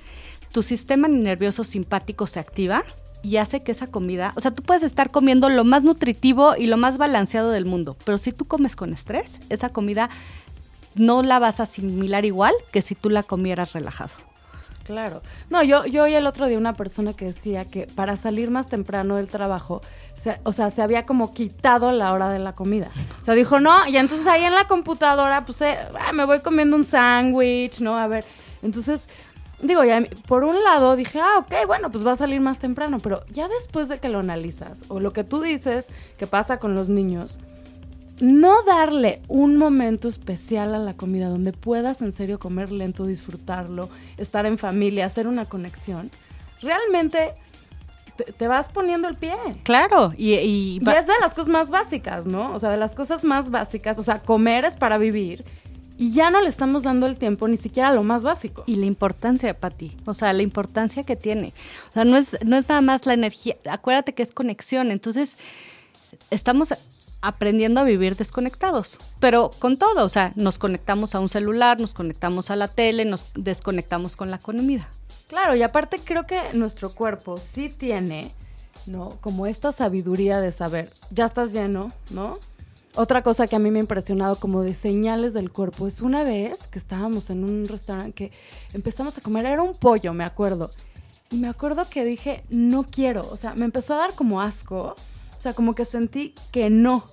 [0.52, 2.82] tu sistema nervioso simpático se activa
[3.22, 6.66] y hace que esa comida, o sea, tú puedes estar comiendo lo más nutritivo y
[6.66, 10.10] lo más balanceado del mundo, pero si tú comes con estrés, esa comida
[10.96, 14.27] no la vas a asimilar igual que si tú la comieras relajado.
[14.88, 15.20] Claro.
[15.50, 18.68] No, yo, yo oí el otro día una persona que decía que para salir más
[18.68, 19.82] temprano del trabajo,
[20.44, 22.88] o sea, se había como quitado la hora de la comida.
[23.20, 26.40] O sea, dijo, no, y entonces ahí en la computadora, pues, eh, ah, me voy
[26.40, 27.98] comiendo un sándwich, ¿no?
[27.98, 28.24] A ver,
[28.62, 29.06] entonces,
[29.60, 32.98] digo, ya por un lado dije, ah, ok, bueno, pues va a salir más temprano,
[32.98, 36.74] pero ya después de que lo analizas, o lo que tú dices que pasa con
[36.74, 37.40] los niños,
[38.20, 43.88] no darle un momento especial a la comida donde puedas en serio comer lento, disfrutarlo,
[44.16, 46.10] estar en familia, hacer una conexión,
[46.60, 47.34] realmente
[48.36, 49.36] te, vas poniendo el pie.
[49.62, 52.52] Claro, y, y, y es de las cosas más básicas, ¿no?
[52.52, 55.44] O sea, de las cosas más básicas, o sea, comer es para vivir.
[56.00, 58.62] Y ya no le estamos dando el tiempo ni siquiera a lo más básico.
[58.66, 61.52] Y la importancia, Pati, o sea, la importancia que tiene.
[61.90, 65.36] O sea, no es, no es nada más la energía, acuérdate que es conexión, entonces
[66.30, 66.72] estamos
[67.20, 71.94] aprendiendo a vivir desconectados, pero con todo, o sea, nos conectamos a un celular, nos
[71.94, 74.88] conectamos a la tele, nos desconectamos con la comida.
[75.28, 78.34] Claro, y aparte creo que nuestro cuerpo sí tiene,
[78.86, 79.10] ¿no?
[79.20, 82.38] Como esta sabiduría de saber, ya estás lleno, ¿no?
[82.94, 86.24] Otra cosa que a mí me ha impresionado como de señales del cuerpo es una
[86.24, 88.32] vez que estábamos en un restaurante que
[88.72, 90.70] empezamos a comer, era un pollo, me acuerdo.
[91.30, 94.96] Y me acuerdo que dije, no quiero, o sea, me empezó a dar como asco
[95.38, 97.04] o sea, como que sentí que no.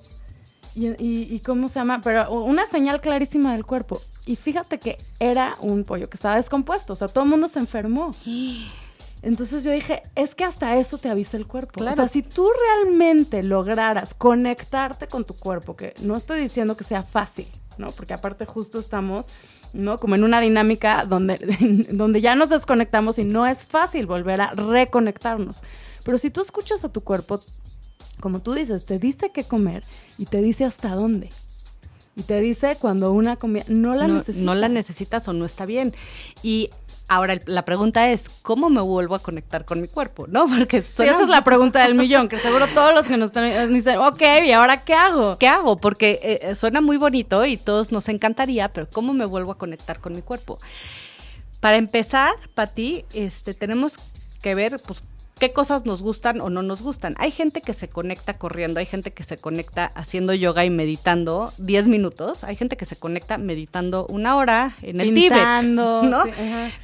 [0.78, 4.02] Y, cómo se llama, pero una señal clarísima del cuerpo.
[4.26, 7.60] Y fíjate que era un pollo que estaba descompuesto, o sea, todo el mundo se
[7.60, 8.12] enfermó.
[9.22, 11.84] Entonces yo dije, es que hasta eso te avisa el cuerpo.
[11.84, 12.48] O sea, si tú
[12.84, 17.88] realmente lograras conectarte con tu cuerpo, que no estoy diciendo que sea fácil, ¿no?
[17.88, 19.30] Porque aparte justo estamos,
[19.74, 19.98] ¿no?
[19.98, 21.38] Como en una dinámica donde,
[21.92, 25.64] donde ya nos desconectamos y no es fácil volver a reconectarnos.
[26.04, 27.40] Pero si tú escuchas a tu cuerpo,
[28.20, 29.84] como tú dices, te dice qué comer
[30.18, 31.30] y te dice hasta dónde.
[32.16, 34.42] Y te dice cuando una comida no la necesitas.
[34.42, 35.94] No la necesitas o no está bien.
[36.42, 36.70] Y
[37.08, 40.26] Ahora la pregunta es, ¿cómo me vuelvo a conectar con mi cuerpo?
[40.28, 40.48] ¿No?
[40.58, 41.12] Porque suena...
[41.12, 44.22] esa es la pregunta del millón, que seguro todos los que nos están dicen, ok,
[44.46, 45.38] ¿y ahora qué hago?
[45.38, 45.78] ¿Qué hago?
[45.78, 50.00] Porque eh, suena muy bonito y todos nos encantaría, pero ¿cómo me vuelvo a conectar
[50.00, 50.58] con mi cuerpo?
[51.60, 54.00] Para empezar, Pati, este, tenemos
[54.42, 55.04] que ver, pues,
[55.40, 57.16] qué cosas nos gustan o no nos gustan.
[57.18, 61.52] Hay gente que se conecta corriendo, hay gente que se conecta haciendo yoga y meditando
[61.58, 66.24] 10 minutos, hay gente que se conecta meditando una hora en el Tíbet, ¿no?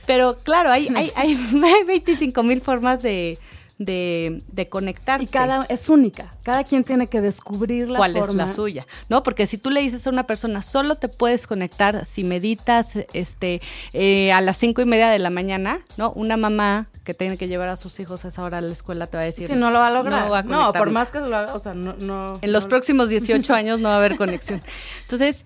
[0.06, 1.38] Pero claro, hay, hay, hay,
[1.88, 3.38] 25 mil formas de,
[3.86, 5.22] de, de conectar.
[5.22, 6.32] Y cada es única.
[6.44, 9.24] Cada quien tiene que descubrir la cuál es la suya, ¿no?
[9.24, 13.62] Porque si tú le dices a una persona solo te puedes conectar si meditas, este,
[13.94, 16.12] eh, a las cinco y media de la mañana, ¿no?
[16.12, 19.08] Una mamá que tiene que llevar a sus hijos a esa hora a la escuela
[19.08, 19.48] te va a decir.
[19.48, 20.46] Si no lo va a lograr.
[20.46, 22.38] No, por más que lo haga, o sea, no, no.
[22.42, 24.62] En los próximos 18 años no va a haber conexión.
[25.04, 25.46] Entonces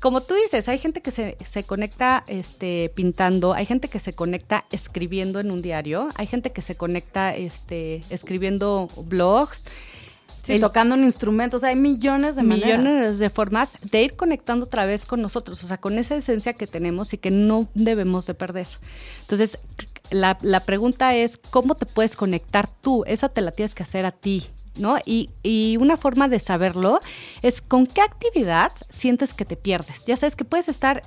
[0.00, 4.14] como tú dices, hay gente que se, se, conecta este, pintando, hay gente que se
[4.14, 9.64] conecta escribiendo en un diario, hay gente que se conecta este, escribiendo blogs.
[10.42, 12.80] Sí, tocando un instrumento, o sea, hay millones de maneras.
[12.80, 16.54] Millones de formas de ir conectando otra vez con nosotros, o sea, con esa esencia
[16.54, 18.66] que tenemos y que no debemos de perder.
[19.20, 19.58] Entonces,
[20.10, 23.04] la, la pregunta es, ¿cómo te puedes conectar tú?
[23.06, 24.46] Esa te la tienes que hacer a ti.
[24.80, 24.98] ¿No?
[25.04, 27.00] Y, y, una forma de saberlo
[27.42, 30.06] es con qué actividad sientes que te pierdes.
[30.06, 31.02] Ya sabes que puedes estar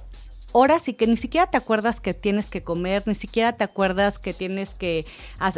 [0.53, 4.19] horas y que ni siquiera te acuerdas que tienes que comer, ni siquiera te acuerdas
[4.19, 5.05] que tienes que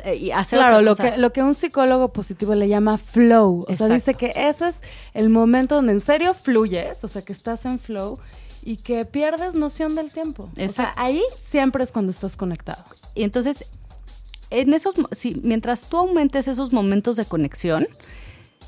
[0.06, 3.88] eh, hacer Claro, lo que lo que un psicólogo positivo le llama flow, o sea,
[3.88, 4.82] dice que ese es
[5.14, 8.18] el momento donde en serio fluyes, o sea, que estás en flow
[8.64, 10.50] y que pierdes noción del tiempo.
[10.58, 12.84] O sea, ahí siempre es cuando estás conectado.
[13.14, 13.66] Y entonces
[14.50, 17.88] en esos, si, mientras tú aumentes esos momentos de conexión,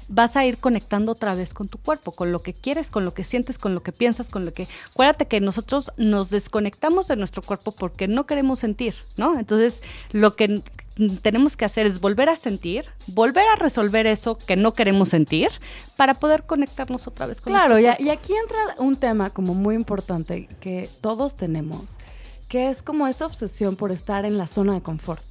[0.10, 3.14] vas a ir conectando otra vez con tu cuerpo, con lo que quieres, con lo
[3.14, 4.68] que sientes, con lo que piensas, con lo que...
[4.92, 9.38] Acuérdate que nosotros nos desconectamos de nuestro cuerpo porque no queremos sentir, ¿no?
[9.38, 10.64] Entonces, lo que
[11.22, 15.50] tenemos que hacer es volver a sentir, volver a resolver eso que no queremos sentir
[15.96, 19.76] para poder conectarnos otra vez con Claro, y, y aquí entra un tema como muy
[19.76, 21.98] importante que todos tenemos
[22.48, 25.24] que es como esta obsesión por estar en la zona de confort,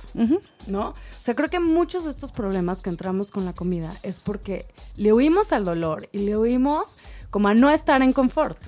[0.66, 0.90] ¿no?
[0.90, 4.66] O sea, creo que muchos de estos problemas que entramos con la comida es porque
[4.96, 6.96] le huimos al dolor y le huimos
[7.30, 8.58] como a no estar en confort,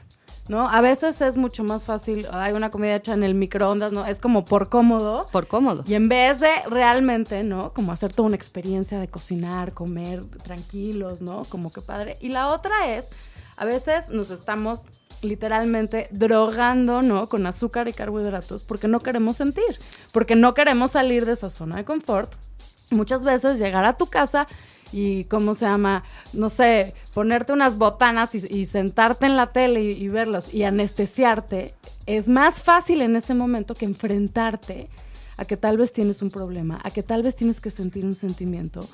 [0.48, 0.66] ¿no?
[0.68, 4.06] A veces es mucho más fácil, hay una comida hecha en el microondas, ¿no?
[4.06, 5.26] Es como por cómodo.
[5.30, 5.84] Por cómodo.
[5.86, 7.74] Y en vez de realmente, ¿no?
[7.74, 11.42] Como hacer toda una experiencia de cocinar, comer tranquilos, ¿no?
[11.50, 12.16] Como que padre.
[12.22, 13.10] Y la otra es,
[13.58, 14.86] a veces nos estamos
[15.22, 17.28] literalmente drogando, ¿no?
[17.28, 19.78] Con azúcar y carbohidratos porque no queremos sentir,
[20.12, 22.32] porque no queremos salir de esa zona de confort.
[22.90, 24.46] Muchas veces llegar a tu casa
[24.92, 26.04] y, ¿cómo se llama?
[26.32, 31.74] No sé, ponerte unas botanas y, sentarte en la tele y, y verlos y anestesiarte,
[32.06, 34.88] es más fácil en ese momento que enfrentarte
[35.36, 38.14] a que tal vez tienes un problema, a que tal vez tienes que sentir un
[38.14, 38.88] sentimiento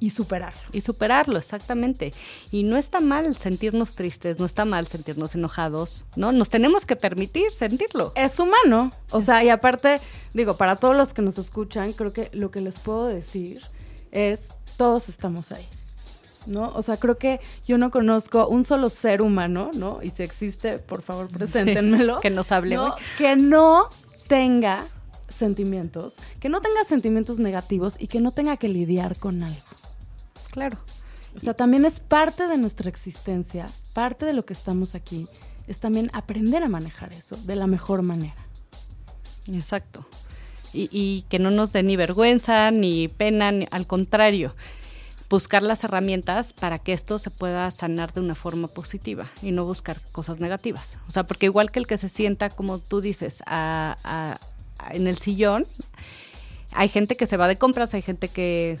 [0.00, 0.60] y superarlo.
[0.72, 2.12] Y superarlo, exactamente.
[2.50, 6.32] Y no está mal sentirnos tristes, no está mal sentirnos enojados, ¿no?
[6.32, 8.12] Nos tenemos que permitir sentirlo.
[8.16, 8.90] Es humano.
[9.10, 10.00] O sea, y aparte,
[10.32, 13.62] digo, para todos los que nos escuchan, creo que lo que les puedo decir
[14.10, 15.68] es, todos estamos ahí.
[16.46, 16.72] ¿No?
[16.74, 20.00] O sea, creo que yo no conozco un solo ser humano, ¿no?
[20.02, 22.20] Y si existe, por favor, preséntenmelo.
[22.20, 22.78] que nos hable.
[23.18, 23.90] que no
[24.26, 24.86] tenga
[25.28, 29.79] sentimientos, que no tenga sentimientos negativos y que no tenga que lidiar con algo.
[30.50, 30.78] Claro.
[31.36, 35.26] O sea, también es parte de nuestra existencia, parte de lo que estamos aquí,
[35.68, 38.34] es también aprender a manejar eso de la mejor manera.
[39.48, 40.06] Exacto.
[40.72, 44.54] Y, que no nos dé ni vergüenza, ni pena, ni, al contrario,
[45.28, 49.64] buscar las herramientas para que esto se pueda sanar de una forma positiva y no
[49.64, 50.98] buscar cosas negativas.
[51.08, 53.42] O sea, porque igual que el que se sienta, como tú dices,
[54.92, 55.66] en el sillón,
[56.70, 58.78] hay gente que se va de compras, hay gente que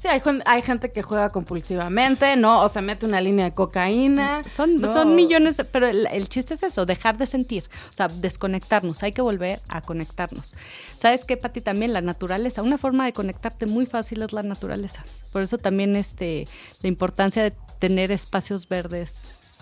[0.00, 2.62] Sí, hay, hay, gente que juega compulsivamente, ¿no?
[2.62, 4.42] O se mete una línea de cocaína.
[4.44, 9.02] Son, son millones, pero el, chiste es eso, dejar de sentir, o sea, desconectarnos.
[9.02, 10.54] Hay que volver a conectarnos.
[10.96, 11.60] ¿Sabes qué, Pati?
[11.60, 15.04] También la naturaleza, una forma de conectarte muy fácil es la naturaleza.
[15.34, 16.48] Por eso también este,
[16.80, 19.20] la importancia de tener espacios verdes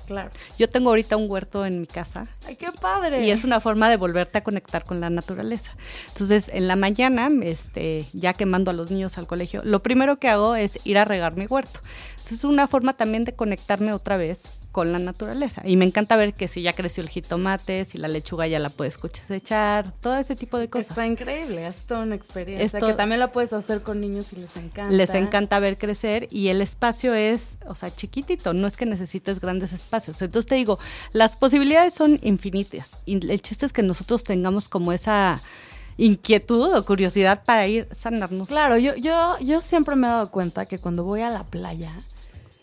[0.09, 0.31] Claro.
[0.59, 2.27] Yo tengo ahorita un huerto en mi casa.
[2.47, 3.27] ¡Ay, qué padre!
[3.27, 5.73] Y es una forma de volverte a conectar con la naturaleza.
[6.09, 10.19] Entonces, en la mañana, este, ya que mando a los niños al colegio, lo primero
[10.19, 11.81] que hago es ir a regar mi huerto.
[12.13, 15.63] Entonces, es una forma también de conectarme otra vez con la naturaleza.
[15.65, 18.71] Y me encanta ver que si ya creció el jitomate, si la lechuga ya la
[18.71, 20.91] puedes cosechar, todo ese tipo de cosas.
[20.91, 24.57] Está increíble, es toda una experiencia que también la puedes hacer con niños y les
[24.57, 24.95] encanta.
[24.95, 29.41] Les encanta ver crecer y el espacio es, o sea, chiquitito, no es que necesites
[29.41, 30.21] grandes espacios.
[30.23, 30.79] Entonces te digo,
[31.13, 35.41] las posibilidades son infinitas y el chiste es que nosotros tengamos como esa
[35.97, 38.49] inquietud o curiosidad para ir sanarnos.
[38.49, 41.93] Claro, yo, yo, yo siempre me he dado cuenta que cuando voy a la playa,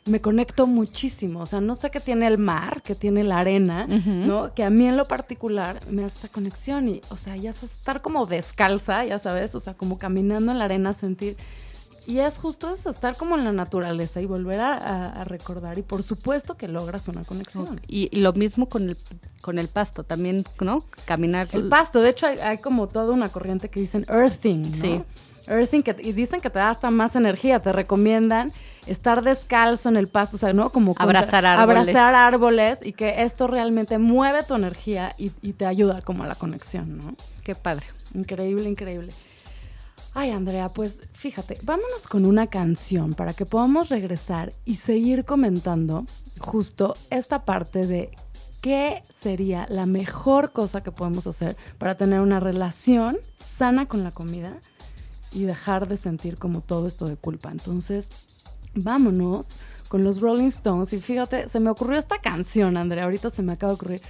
[0.05, 1.41] me conecto muchísimo.
[1.41, 4.53] O sea, no sé qué tiene el mar, qué tiene la arena, ¿no?
[4.53, 8.01] Que a mí en lo particular me hace esa conexión y, o sea, ya estar
[8.01, 11.37] como descalza, ya sabes, o sea, como caminando en la arena, sentir
[12.07, 15.79] y es justo eso, estar como en la naturaleza y volver a, recordar.
[15.79, 17.81] Y por supuesto que logras una conexión.
[17.87, 18.97] Y, lo mismo con el,
[19.41, 20.83] con el pasto, también, ¿no?
[21.05, 21.47] Caminar.
[21.53, 24.77] El pasto, de hecho hay, como toda una corriente que dicen earthing, ¿no?
[24.77, 25.01] Sí.
[25.47, 28.51] Earthing, que, y dicen que te da hasta más energía, te recomiendan
[28.87, 30.71] estar descalzo en el pasto, o sea, ¿no?
[30.71, 31.79] Como abrazar árboles.
[31.79, 36.27] Abrazar árboles y que esto realmente mueve tu energía y, y te ayuda como a
[36.27, 37.15] la conexión, ¿no?
[37.43, 37.85] Qué padre.
[38.13, 39.13] Increíble, increíble.
[40.17, 46.05] Ay, Andrea, pues fíjate, vámonos con una canción para que podamos regresar y seguir comentando
[46.39, 48.11] justo esta parte de
[48.61, 54.11] qué sería la mejor cosa que podemos hacer para tener una relación sana con la
[54.11, 54.57] comida
[55.33, 57.51] y dejar de sentir como todo esto de culpa.
[57.51, 58.09] Entonces,
[58.75, 59.47] vámonos
[59.87, 63.53] con los Rolling Stones y fíjate, se me ocurrió esta canción, Andrea, ahorita se me
[63.53, 64.01] acaba de ocurrir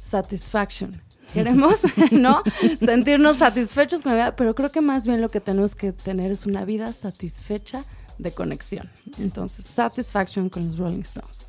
[0.00, 1.00] Satisfaction
[1.32, 1.80] Queremos,
[2.10, 2.42] ¿no?
[2.80, 6.32] Sentirnos satisfechos con la vida, pero creo que más bien lo que tenemos que tener
[6.32, 7.84] es una vida satisfecha
[8.16, 8.90] de conexión.
[9.18, 11.46] Entonces, Satisfaction con los Rolling Stones.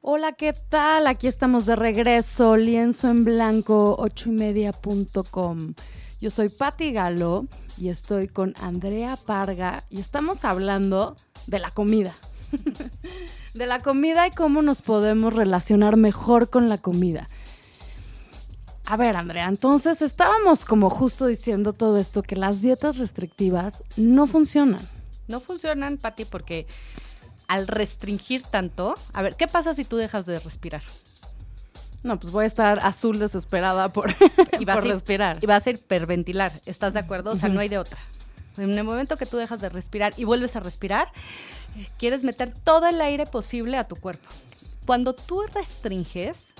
[0.00, 1.08] Hola, ¿qué tal?
[1.08, 5.74] Aquí estamos de regreso, lienzo en blanco, 8 y.
[6.20, 7.46] Yo soy Patti Galo
[7.76, 11.14] y estoy con Andrea Parga y estamos hablando
[11.46, 12.14] de la comida.
[13.54, 17.26] de la comida y cómo nos podemos relacionar mejor con la comida.
[18.86, 24.26] A ver, Andrea, entonces estábamos como justo diciendo todo esto, que las dietas restrictivas no
[24.26, 24.80] funcionan.
[25.28, 26.66] No funcionan, Pati, porque
[27.48, 30.82] al restringir tanto, a ver, ¿qué pasa si tú dejas de respirar?
[32.06, 34.14] No, pues voy a estar azul desesperada por,
[34.60, 35.38] y vas a respirar.
[35.42, 37.32] Y vas a hiperventilar, ¿estás de acuerdo?
[37.32, 37.98] O sea, no hay de otra.
[38.58, 41.08] En el momento que tú dejas de respirar y vuelves a respirar,
[41.98, 44.28] quieres meter todo el aire posible a tu cuerpo.
[44.86, 46.54] Cuando tú restringes,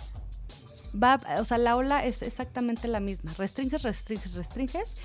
[0.92, 3.32] va, o sea, la ola es exactamente la misma.
[3.38, 4.96] Restringes, restringes, restringes,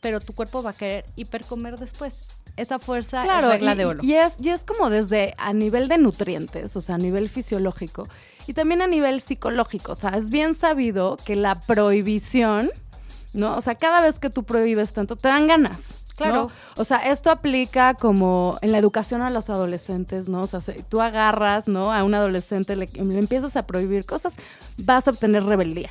[0.00, 2.20] pero tu cuerpo va a querer hipercomer después.
[2.56, 4.00] Esa fuerza es regla de oro.
[4.02, 8.06] Y es, y es como desde a nivel de nutrientes, o sea, a nivel fisiológico
[8.46, 9.92] y también a nivel psicológico.
[9.92, 12.70] O sea, es bien sabido que la prohibición,
[13.32, 13.56] ¿no?
[13.56, 16.04] O sea, cada vez que tú prohíbes tanto, te dan ganas.
[16.16, 16.50] Claro.
[16.76, 20.42] O sea, esto aplica como en la educación a los adolescentes, ¿no?
[20.42, 21.92] O sea, si tú agarras, ¿no?
[21.92, 24.34] A un adolescente, le, le empiezas a prohibir cosas,
[24.76, 25.90] vas a obtener rebeldía.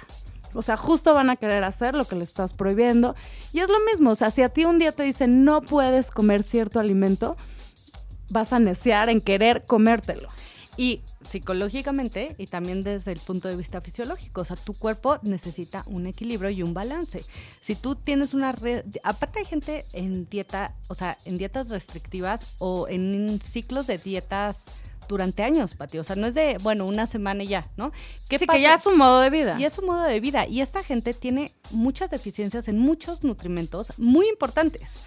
[0.53, 3.15] O sea, justo van a querer hacer lo que le estás prohibiendo.
[3.51, 6.11] Y es lo mismo, o sea, si a ti un día te dicen no puedes
[6.11, 7.37] comer cierto alimento,
[8.29, 10.29] vas a necear en querer comértelo.
[10.75, 15.83] Y psicológicamente y también desde el punto de vista fisiológico, o sea, tu cuerpo necesita
[15.85, 17.25] un equilibrio y un balance.
[17.61, 22.55] Si tú tienes una red, aparte hay gente en dieta, o sea, en dietas restrictivas
[22.57, 24.65] o en ciclos de dietas
[25.07, 25.99] durante años, Pati.
[25.99, 27.91] O sea, no es de, bueno, una semana y ya, ¿no?
[28.29, 29.59] ¿Qué sí, que ya es un modo de vida.
[29.59, 30.47] Y es un modo de vida.
[30.47, 34.99] Y esta gente tiene muchas deficiencias en muchos nutrimentos muy importantes.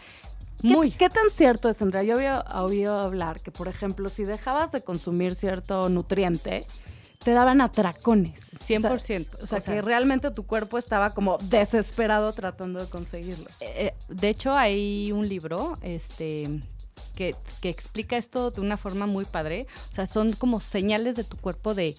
[0.99, 2.03] ¿Qué, tan cierto es, Andrea?
[2.03, 6.65] Yo había oído hablar que, por ejemplo, si dejabas de consumir cierto nutriente,
[7.23, 8.59] te daban atracones.
[8.67, 9.43] 100%.
[9.43, 13.47] O sea, que realmente tu cuerpo estaba como desesperado tratando de conseguirlo.
[13.61, 16.61] Eh, eh, de hecho, hay un libro este,
[17.17, 19.67] que, que explica esto de una forma muy padre.
[19.91, 21.97] O sea, son como señales de tu cuerpo de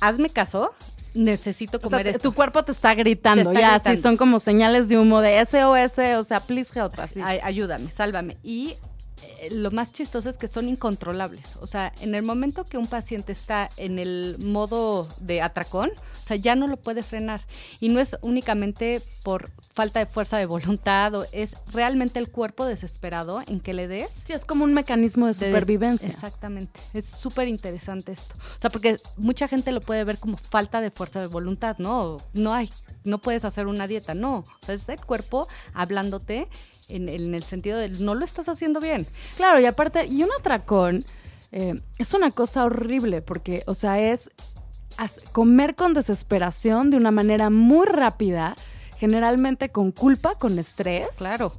[0.00, 0.74] hazme caso,
[1.14, 5.20] necesito comer o Tu cuerpo te está gritando, ya, así son como señales de humo
[5.20, 7.20] de SOS, o sea, please help, así.
[7.22, 8.36] ayúdame, sálvame.
[8.42, 8.74] Y
[9.50, 11.56] lo más chistoso es que son incontrolables.
[11.60, 16.26] O sea, en el momento que un paciente está en el modo de atracón, o
[16.26, 17.40] sea, ya no lo puede frenar.
[17.80, 22.64] Y no es únicamente por falta de fuerza de voluntad, o es realmente el cuerpo
[22.64, 24.12] desesperado en que le des.
[24.12, 26.08] Sí, es como un mecanismo de, supervivencia.
[26.08, 26.80] Exactamente.
[26.94, 28.34] Es súper interesante esto.
[28.56, 32.18] O sea, porque mucha gente lo puede ver como falta de fuerza de voluntad, ¿no?
[32.32, 32.70] No hay,
[33.04, 34.38] no puedes hacer una dieta, no.
[34.38, 36.48] O sea, es el cuerpo hablándote
[36.88, 39.06] en, el sentido de no lo estás haciendo bien.
[39.36, 41.04] Claro, y aparte, y un atracón
[41.50, 44.30] eh, es una cosa horrible porque, o sea, es
[45.32, 48.54] comer con desesperación de una manera muy rápida,
[48.98, 51.08] generalmente con culpa, con estrés.
[51.16, 51.52] Claro.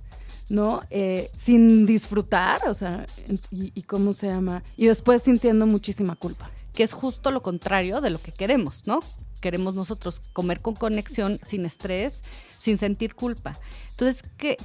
[0.50, 0.82] ¿no?
[0.90, 3.06] Eh, sin disfrutar, o sea,
[3.50, 6.52] y, y, cómo se llama, y después sintiendo muchísima culpa.
[6.74, 9.00] Que es justo lo contrario de lo que queremos, ¿no?
[9.44, 12.24] Queremos nosotros, comer con conexión, sin estrés,
[12.64, 13.60] sin sentir culpa.
[13.92, 14.58] Entonces, ¿qué,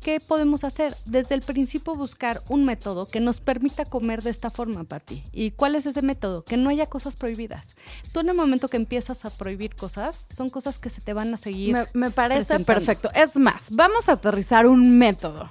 [0.00, 0.96] qué, podemos hacer?
[1.06, 5.22] Desde el principio buscar un método que nos permita comer de esta forma, Pati.
[5.32, 6.44] ¿Y cuál es ese método?
[6.44, 7.76] Que no haya cosas prohibidas.
[8.12, 11.32] Tú en el momento que empiezas a prohibir cosas, son cosas que se te van
[11.32, 11.76] a seguir.
[11.94, 13.08] Me, parece perfecto.
[13.14, 15.48] Es más, vamos a aterrizar un método.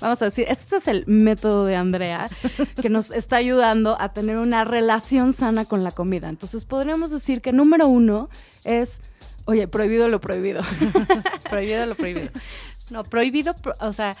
[0.00, 2.30] Vamos a decir, este es el método de Andrea
[2.80, 6.30] que nos está ayudando a tener una relación sana con la comida.
[6.30, 8.30] Entonces, podríamos decir que número uno
[8.64, 9.00] es
[9.48, 10.60] Oye, prohibido lo prohibido.
[11.48, 12.28] prohibido lo prohibido.
[12.90, 14.14] No, prohibido, o sea,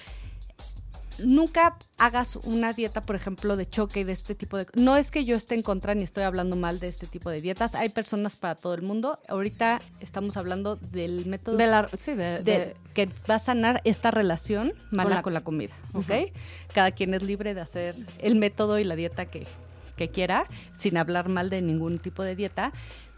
[1.18, 4.66] nunca hagas una dieta, por ejemplo, de choque y de este tipo de...
[4.72, 7.42] No es que yo esté en contra ni estoy hablando mal de este tipo de
[7.42, 7.74] dietas.
[7.74, 9.18] Hay personas para todo el mundo.
[9.28, 14.72] Ahorita estamos hablando del método de la, sí, de, que va a sanar esta relación
[14.90, 16.32] mala con la, comida, ¿ok?
[16.72, 19.46] Cada quien es libre de hacer el método y la dieta que,
[19.94, 20.46] que quiera,
[20.78, 22.72] sin hablar mal de ningún tipo de dieta.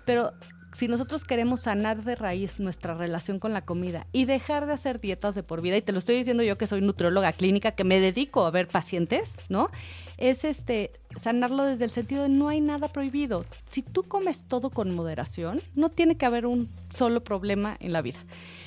[0.05, 0.33] Pero
[0.73, 5.01] si nosotros queremos sanar de raíz nuestra relación con la comida y dejar de hacer
[5.01, 7.85] dietas de por vida, y te lo estoy diciendo yo que soy nutrióloga clínica, que
[7.85, 9.71] me dedico a ver pacientes, ¿no?
[10.16, 13.45] Es este sanarlo desde el sentido de no hay nada prohibido.
[13.68, 18.03] Si tú comes todo con moderación, no tiene que haber un solo problema en la
[18.03, 18.18] vida.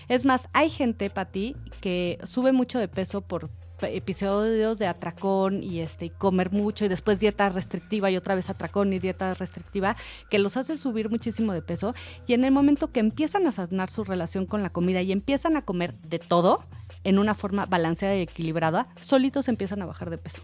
[0.10, 3.50] Es más, hay gente, Pati, que sube mucho de peso por
[3.82, 8.94] episodios de atracón y este comer mucho y después dieta restrictiva y otra vez atracón
[8.94, 9.96] y dieta restrictiva
[10.30, 11.94] que los hace subir muchísimo de peso
[12.28, 15.58] y en el momento que empiezan a sanar su relación con la comida y empiezan
[15.58, 16.64] a comer de todo
[17.04, 20.44] en una forma balanceada y equilibrada, solitos empiezan a bajar de peso.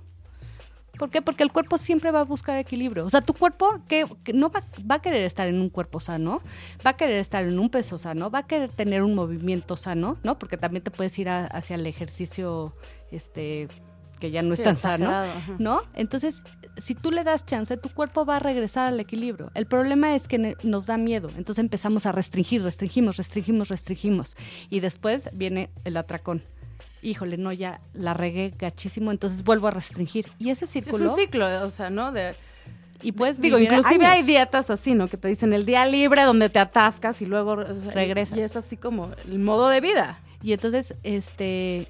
[0.99, 1.21] ¿Por qué?
[1.21, 3.05] Porque el cuerpo siempre va a buscar equilibrio.
[3.05, 6.41] O sea, tu cuerpo que, no va, va, a querer estar en un cuerpo sano,
[6.85, 10.17] va a querer estar en un peso sano, va a querer tener un movimiento sano,
[10.23, 10.37] ¿no?
[10.37, 12.73] Porque también te puedes ir hacia el ejercicio
[13.11, 13.67] este
[14.19, 15.23] que ya no es tan sano,
[15.57, 15.81] ¿no?
[15.93, 16.43] Entonces,
[16.77, 19.49] si tú le das chance, tu cuerpo va a regresar al equilibrio.
[19.53, 24.35] El problema es que nos da miedo, entonces empezamos a restringir, restringimos, restringimos, restringimos,
[24.69, 26.43] y después viene el atracón.
[27.01, 30.27] Híjole, no, ya la regué gachísimo, entonces vuelvo a restringir.
[30.37, 31.05] Y ese círculo...
[31.05, 32.11] Es un ciclo, o sea, ¿no?
[32.11, 32.35] De...
[33.01, 35.07] Y pues digo, inclusive hay dietas así, ¿no?
[35.07, 38.37] Que te dicen el día libre donde te atascas y luego regresas.
[38.37, 40.19] Y es así como el modo de vida.
[40.41, 41.87] Y entonces, este,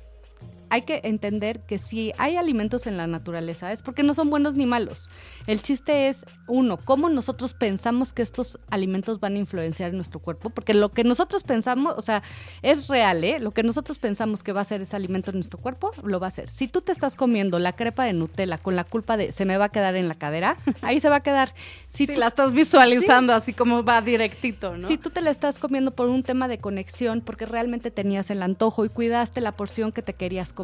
[0.69, 4.55] hay que entender que si hay alimentos en la naturaleza es porque no son buenos
[4.55, 5.09] ni malos.
[5.47, 10.19] El chiste es, uno, cómo nosotros pensamos que estos alimentos van a influenciar en nuestro
[10.19, 12.23] cuerpo, porque lo que nosotros pensamos, o sea,
[12.61, 13.39] es real, ¿eh?
[13.39, 16.27] Lo que nosotros pensamos que va a ser ese alimento en nuestro cuerpo, lo va
[16.27, 16.49] a hacer.
[16.49, 19.57] Si tú te estás comiendo la crepa de Nutella con la culpa de se me
[19.57, 21.53] va a quedar en la cadera, ahí se va a quedar.
[21.93, 24.87] Si la estás visualizando así como va directito, ¿no?
[24.87, 28.43] Si tú te la estás comiendo por un tema de conexión, porque realmente tenías el
[28.43, 30.58] antojo y cuidaste la porción que te querías comer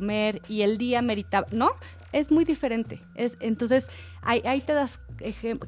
[0.47, 1.71] y el día meritaba, ¿no?
[2.11, 3.01] Es muy diferente.
[3.15, 3.89] Es, entonces,
[4.21, 4.99] ahí, te das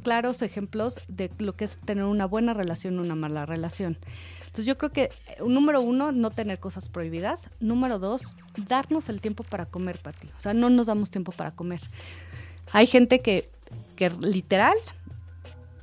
[0.04, 3.98] claros ejemplos de lo que es tener una buena relación o una mala relación.
[4.46, 7.50] Entonces yo creo que, eh, número uno, no tener cosas prohibidas.
[7.60, 8.36] Número dos,
[8.68, 10.28] darnos el tiempo para comer, Pati.
[10.38, 11.82] O sea, no nos damos tiempo para comer.
[12.72, 13.50] Hay gente que,
[13.96, 14.78] que literal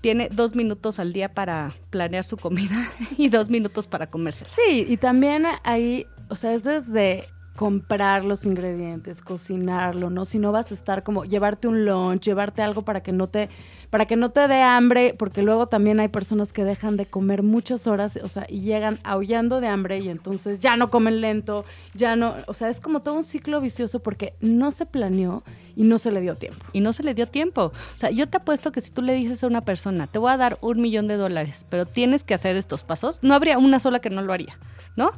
[0.05, 4.45] tiene dos minutos al día para planear su comida y dos minutos para comerse.
[4.49, 7.27] Sí, y también ahí, o sea, es desde
[7.57, 10.25] comprar los ingredientes, cocinarlo, ¿no?
[10.25, 13.49] Si no vas a estar como llevarte un lunch, llevarte algo para que no te
[13.95, 17.45] para que no te dé hambre, porque luego también hay personas que dejan de comer
[17.45, 21.65] muchas horas, o sea, y llegan aullando de hambre y entonces ya no comen lento,
[21.95, 25.45] ya no, o sea, es como todo un ciclo vicioso porque no se planeó
[25.77, 26.67] y no se le dio tiempo.
[26.73, 27.67] Y no se le dio tiempo.
[27.67, 30.33] O sea, yo te apuesto que si tú le dices a una persona, te voy
[30.33, 33.79] a dar un millón de dólares, pero tienes que hacer estos pasos, no habría una
[33.79, 34.59] sola que no lo haría,
[34.97, 35.13] ¿no?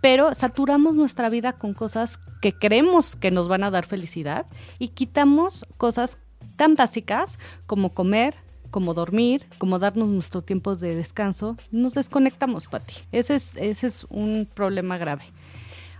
[0.00, 4.46] Pero saturamos nuestra vida con cosas que creemos que nos van a dar felicidad
[4.78, 6.16] y quitamos cosas
[6.56, 8.34] tan básicas como comer,
[8.70, 12.94] como dormir, como darnos nuestro tiempo de descanso, nos desconectamos, Pati.
[13.12, 15.24] Ese es, ese es un problema grave.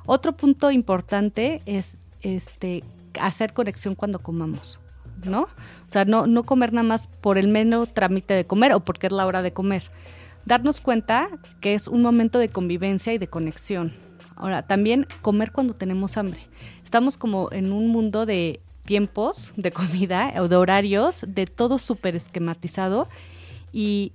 [0.07, 2.83] Otro punto importante es este
[3.21, 4.81] hacer conexión cuando comamos,
[5.25, 5.43] ¿no?
[5.43, 9.07] O sea, no, no comer nada más por el mero trámite de comer o porque
[9.07, 9.91] es la hora de comer.
[10.45, 11.29] Darnos cuenta
[11.61, 13.93] que es un momento de convivencia y de conexión.
[14.35, 16.41] Ahora, también comer cuando tenemos hambre.
[16.83, 22.17] Estamos como en un mundo de tiempos de comida o de horarios, de todo súper
[22.17, 23.09] esquematizado.
[23.73, 24.13] Y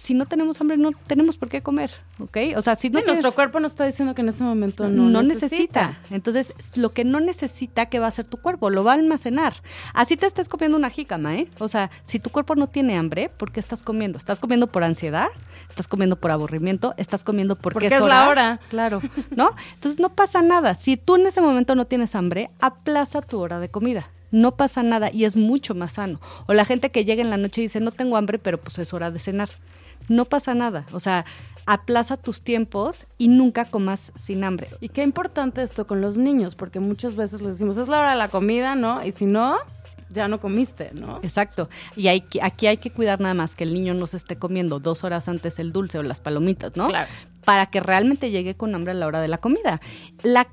[0.00, 2.36] si no tenemos hambre no tenemos por qué comer, ¿ok?
[2.56, 5.22] O sea, si no nuestro cuerpo nos está diciendo que en ese momento no, no
[5.22, 5.98] necesita.
[6.10, 8.70] Entonces, lo que no necesita, ¿qué va a hacer tu cuerpo?
[8.70, 9.54] Lo va a almacenar.
[9.92, 11.48] Así te estés comiendo una jícama, ¿eh?
[11.58, 14.18] O sea, si tu cuerpo no tiene hambre, ¿por qué estás comiendo?
[14.18, 15.28] ¿Estás comiendo por ansiedad?
[15.68, 16.94] ¿Estás comiendo por aburrimiento?
[16.96, 18.60] ¿Estás comiendo porque, porque es, la hora?
[18.70, 19.00] Claro,
[19.36, 19.50] ¿no?
[19.74, 20.74] Entonces, no pasa nada.
[20.74, 24.82] Si tú en ese momento no tienes hambre, aplaza tu hora de comida no pasa
[24.82, 26.20] nada y es mucho más sano.
[26.46, 28.78] O la gente que llega en la noche y dice, no tengo hambre, pero pues
[28.80, 29.48] es hora de cenar.
[30.08, 30.86] no pasa nada.
[30.92, 31.24] O sea,
[31.66, 34.68] aplaza tus tiempos y nunca comas sin hambre.
[34.80, 38.10] Y qué importante esto con los niños, porque muchas veces les decimos, es la hora
[38.10, 39.04] de la comida, ¿no?
[39.06, 39.56] Y si no,
[40.10, 41.20] ya no comiste, ¿no?
[41.22, 41.68] Exacto.
[41.94, 44.80] Y hay, aquí hay que cuidar nada más que el niño no se esté comiendo
[44.80, 46.88] dos horas antes el dulce o las palomitas, ¿no?
[46.88, 47.08] Claro.
[47.44, 49.80] Para que realmente llegue con hambre a la hora de la comida.
[50.24, 50.48] La,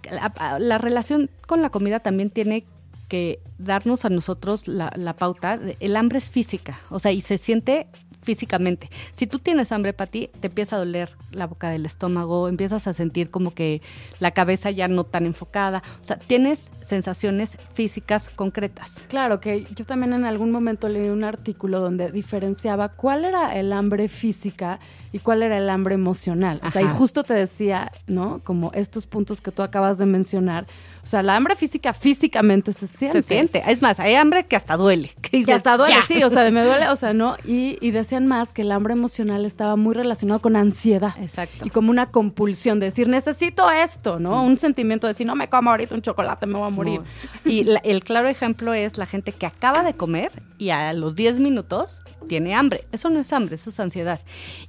[0.60, 2.66] la, relación con la comida también tiene
[3.12, 5.60] que darnos a nosotros la, la pauta.
[5.82, 7.88] El hambre es física, o sea, y se siente
[8.22, 8.90] físicamente.
[9.16, 12.94] Si tú tienes hambre, ti te empieza a doler la boca del estómago, empiezas a
[12.94, 13.82] sentir como que
[14.20, 15.84] la cabeza ya no tan enfocada.
[16.02, 19.04] O sea, tienes sensaciones físicas concretas.
[19.08, 23.74] Claro, que yo también en algún momento leí un artículo donde diferenciaba cuál era el
[23.74, 24.80] hambre física
[25.14, 26.62] y cuál era el hambre emocional.
[26.64, 28.40] O sea, y justo te decía, ¿no?
[28.44, 30.66] Como estos puntos que tú acabas de mencionar.
[31.04, 33.22] O sea, la hambre física físicamente se siente.
[33.22, 33.64] Se siente.
[33.68, 35.12] Es más, hay hambre que hasta duele.
[35.22, 36.24] Que, hasta duele, sí.
[36.24, 37.36] O sea, me duele, o sea, ¿no?
[37.46, 41.14] Y, y decían más que el hambre emocional estaba muy relacionado con ansiedad.
[41.22, 41.66] Exacto.
[41.66, 44.44] Y como una compulsión de decir, necesito esto, ¿no?
[44.44, 47.02] Un sentimiento de si no me como ahorita un chocolate me voy a morir.
[47.46, 51.40] Y el claro ejemplo es la gente que acaba de comer y a los 10
[51.40, 52.84] minutos tiene hambre.
[52.92, 54.20] Eso no es hambre, eso es ansiedad.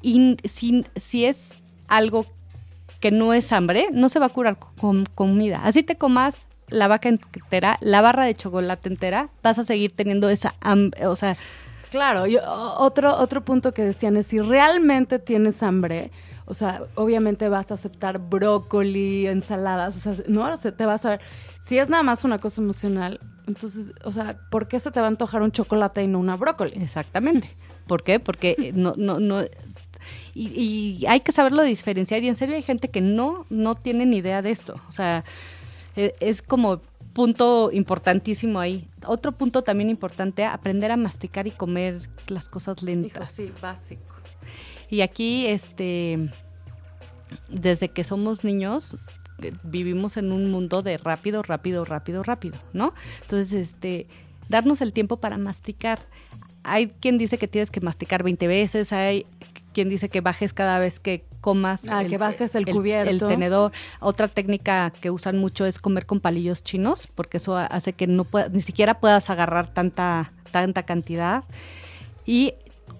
[0.02, 2.26] Y si, si es algo
[3.00, 5.62] que no es hambre, no se va a curar con comida.
[5.64, 10.30] Así te comas la vaca entera, la barra de chocolate entera, vas a seguir teniendo
[10.30, 11.36] esa hambre, o sea...
[11.92, 12.38] Claro, y
[12.78, 16.10] otro, otro punto que decían es si realmente tienes hambre,
[16.46, 21.20] o sea, obviamente vas a aceptar brócoli, ensaladas, o sea, no, te vas a ver.
[21.60, 25.06] Si es nada más una cosa emocional, entonces, o sea, ¿por qué se te va
[25.06, 26.72] a antojar un chocolate y no una brócoli?
[26.82, 27.50] Exactamente.
[27.86, 28.20] ¿Por qué?
[28.20, 29.42] Porque no, no, no.
[30.34, 32.24] Y, hay que saberlo diferenciar.
[32.24, 34.80] Y en serio hay gente que no, no tiene ni idea de esto.
[34.88, 35.24] O sea,
[35.94, 36.80] e, es como
[37.12, 38.88] punto importantísimo ahí.
[39.06, 43.30] Otro punto también importante, aprender a masticar y comer las cosas lentas.
[43.30, 44.16] sí, básico.
[44.88, 46.30] Y aquí, este,
[47.48, 48.96] desde que somos niños,
[49.62, 52.94] vivimos en un mundo de rápido, rápido, rápido, rápido, ¿no?
[53.22, 54.06] Entonces, este,
[54.48, 55.98] darnos el tiempo para masticar.
[56.62, 59.26] Hay quien dice que tienes que masticar 20 veces, hay
[59.72, 61.90] quien dice que bajes cada vez que comas.
[61.90, 63.10] Ah, que bajes el, cubierto.
[63.10, 63.72] El, tenedor.
[64.00, 68.24] Otra técnica que usan mucho es comer con palillos chinos, porque eso hace que no
[68.24, 71.44] puedas, ni siquiera puedas agarrar tanta, tanta cantidad.
[72.24, 72.54] Y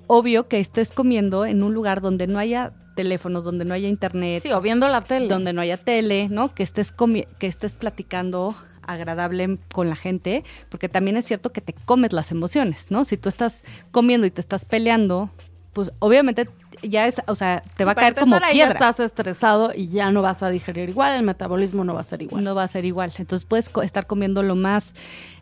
[0.09, 4.43] obvio que estés comiendo en un lugar donde no haya teléfonos, donde no haya internet.
[4.43, 5.28] Sí, o viendo la tele.
[5.28, 6.55] Donde no haya tele, ¿no?
[6.55, 11.72] Que estés, que estés platicando agradable con la gente, porque también es cierto que te
[11.72, 13.05] comes las emociones, ¿no?
[13.05, 13.62] Si tú estás
[13.93, 15.30] comiendo y te estás peleando,
[15.72, 16.49] pues obviamente
[16.82, 18.52] ya es, o sea, te va a caer como piedra.
[18.52, 22.04] Ya estás estresado y ya no vas a digerir igual, el metabolismo no va a
[22.04, 22.42] ser igual.
[22.44, 23.12] No va a ser igual.
[23.18, 24.94] Entonces puedes estar comiendo lo más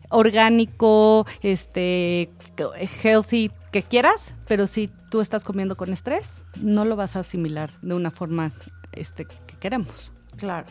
[0.09, 2.29] orgánico, este,
[3.03, 7.71] healthy que quieras, pero si tú estás comiendo con estrés, no lo vas a asimilar
[7.81, 8.51] de una forma
[8.91, 10.11] este, que queremos.
[10.37, 10.67] Claro.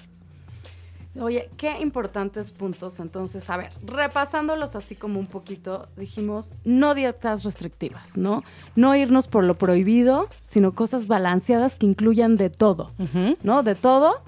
[1.18, 3.00] Oye, qué importantes puntos.
[3.00, 8.44] Entonces, a ver, repasándolos así como un poquito, dijimos, no dietas restrictivas, ¿no?
[8.76, 12.92] No irnos por lo prohibido, sino cosas balanceadas que incluyan de todo,
[13.42, 13.62] ¿no?
[13.62, 14.22] De todo.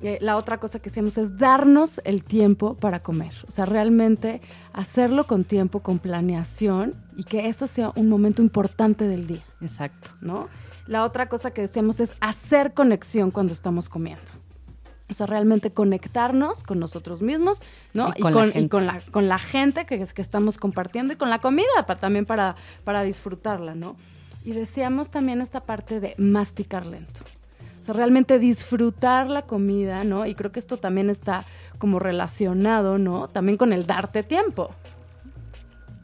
[0.00, 3.32] Eh, la otra cosa que hacemos es darnos el tiempo para comer.
[3.48, 9.06] O sea, realmente hacerlo con tiempo, con planeación y que eso sea un momento importante
[9.06, 9.44] del día.
[9.62, 10.10] Exacto.
[10.20, 10.48] ¿No?
[10.86, 14.43] La otra cosa que decíamos es hacer conexión cuando estamos comiendo.
[15.10, 18.12] O sea, realmente conectarnos con nosotros mismos, ¿no?
[18.16, 21.66] Y con, la, con la, gente que, que estamos compartiendo y con la comida
[22.00, 23.96] también para, para disfrutarla, ¿no?
[24.44, 27.20] Y decíamos también esta parte de masticar lento.
[27.80, 30.24] O sea, realmente disfrutar la comida, ¿no?
[30.24, 31.44] Y creo que esto también está
[31.78, 33.28] como relacionado, ¿no?
[33.28, 34.70] También con el darte tiempo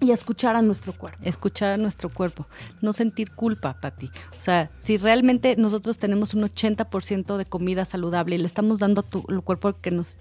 [0.00, 1.18] y escuchar a nuestro cuerpo.
[1.22, 2.46] Escuchar a nuestro cuerpo,
[2.80, 4.06] no sentir culpa, Pati.
[4.38, 9.02] O sea, si realmente nosotros tenemos un 80% de comida saludable y le estamos dando
[9.02, 9.74] a tu cuerpo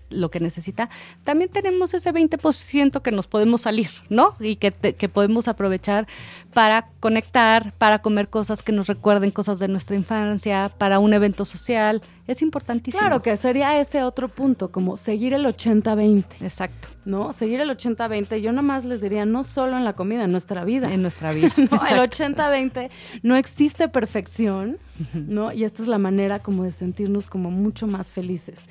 [0.10, 0.90] lo que necesita,
[1.24, 4.36] también tenemos ese 20% que nos podemos salir, ¿no?
[4.40, 6.08] Y que, que podemos aprovechar
[6.54, 11.46] para conectar, para comer cosas que nos recuerden cosas de nuestra infancia, para un evento
[11.46, 12.02] social.
[12.30, 13.00] Es importantísimo.
[13.00, 16.26] Claro, que sería ese otro punto, como seguir el 80-20.
[16.42, 16.88] Exacto.
[17.04, 17.34] ¿No?
[17.34, 18.40] Seguir el 80-20.
[18.40, 20.94] Yo nomás les diría, no solo en la comida, en nuestra vida.
[20.94, 21.52] En nuestra vida.
[21.58, 21.68] el
[21.98, 22.92] 80-20
[23.24, 24.78] no existe perfección,
[25.16, 25.52] ¿no?
[25.52, 28.66] Y esta es la manera como de sentirnos como mucho más felices.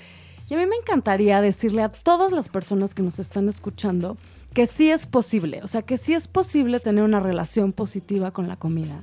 [0.49, 4.19] Y a mí me encantaría decirle a todas las personas que nos están escuchando
[4.55, 8.47] que sí es posible, o sea, que sí es posible tener una relación positiva con
[8.47, 9.03] la comida,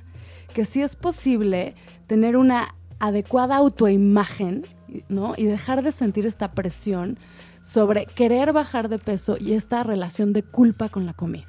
[0.53, 1.76] que sí es posible
[2.08, 4.65] tener una adecuada autoimagen,
[5.09, 5.33] ¿no?
[5.37, 7.17] Y dejar de sentir esta presión
[7.61, 11.47] sobre querer bajar de peso y esta relación de culpa con la comida.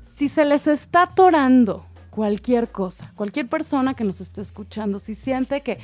[0.00, 5.62] Si se les está atorando cualquier cosa, cualquier persona que nos esté escuchando, si siente
[5.62, 5.78] que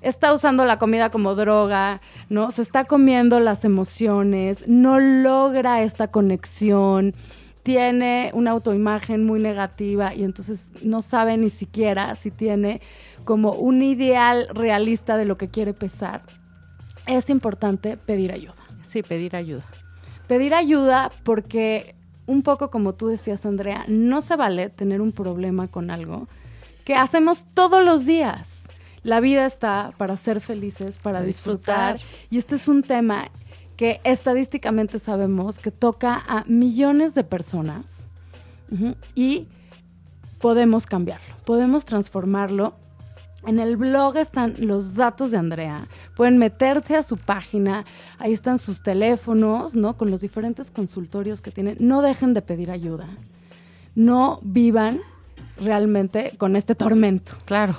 [0.00, 2.50] está usando la comida como droga, ¿no?
[2.50, 7.14] Se está comiendo las emociones, no logra esta conexión,
[7.66, 12.80] tiene una autoimagen muy negativa y entonces no sabe ni siquiera si tiene
[13.24, 16.22] como un ideal realista de lo que quiere pesar.
[17.08, 18.54] Es importante pedir ayuda.
[18.86, 19.64] Sí, pedir ayuda.
[20.28, 21.96] Pedir ayuda porque
[22.26, 26.28] un poco como tú decías, Andrea, no se vale tener un problema con algo
[26.84, 28.68] que hacemos todos los días.
[29.02, 31.98] La vida está para ser felices, para disfrutar.
[32.30, 33.28] Y este es un tema
[33.76, 38.06] que estadísticamente sabemos que toca a millones de personas
[39.14, 39.46] y
[40.40, 42.74] podemos cambiarlo, podemos transformarlo.
[43.46, 45.86] En el blog están los datos de Andrea.
[46.16, 47.84] Pueden meterse a su página,
[48.18, 49.96] ahí están sus teléfonos, ¿no?
[49.96, 51.76] Con los diferentes consultorios que tienen.
[51.78, 53.06] No dejen de pedir ayuda.
[53.94, 55.00] No vivan
[55.60, 57.36] realmente con este tormento.
[57.44, 57.76] Claro.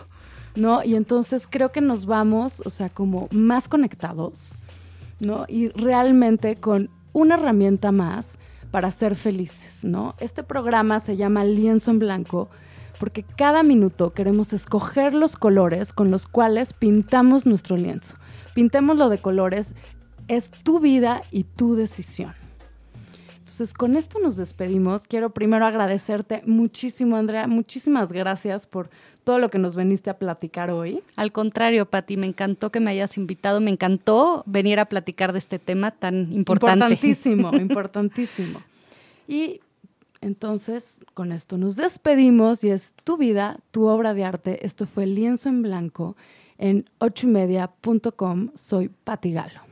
[0.56, 0.86] ¿No?
[0.86, 4.58] Y entonces creo que nos vamos, o sea, como más conectados
[5.20, 5.46] ¿no?
[5.48, 8.38] Y realmente con una herramienta más
[8.72, 10.16] para ser felices, ¿no?
[10.20, 12.50] Este programa se llama Lienzo en Blanco
[13.00, 18.16] porque cada minuto queremos escoger los colores con los cuales pintamos nuestro lienzo.
[18.54, 19.76] Pintémoslo de colores,
[20.28, 22.34] es tu vida y tu decisión.
[23.48, 25.08] Entonces, con esto nos despedimos.
[25.08, 27.48] Quiero primero agradecerte muchísimo, Andrea.
[27.48, 28.90] Muchísimas gracias por
[29.24, 31.02] todo lo que nos veniste a platicar hoy.
[31.16, 33.62] Al contrario, Pati, me encantó que me hayas invitado.
[33.62, 36.84] Me encantó venir a platicar de este tema tan importante.
[36.84, 38.62] Importantísimo, importantísimo.
[39.30, 39.62] Y
[40.20, 44.66] entonces, con esto nos despedimos y es tu vida, tu obra de arte.
[44.66, 46.18] Esto fue Lienzo en Blanco
[46.58, 48.50] en ochoymedia.com.
[48.56, 49.67] Soy Pati Galo.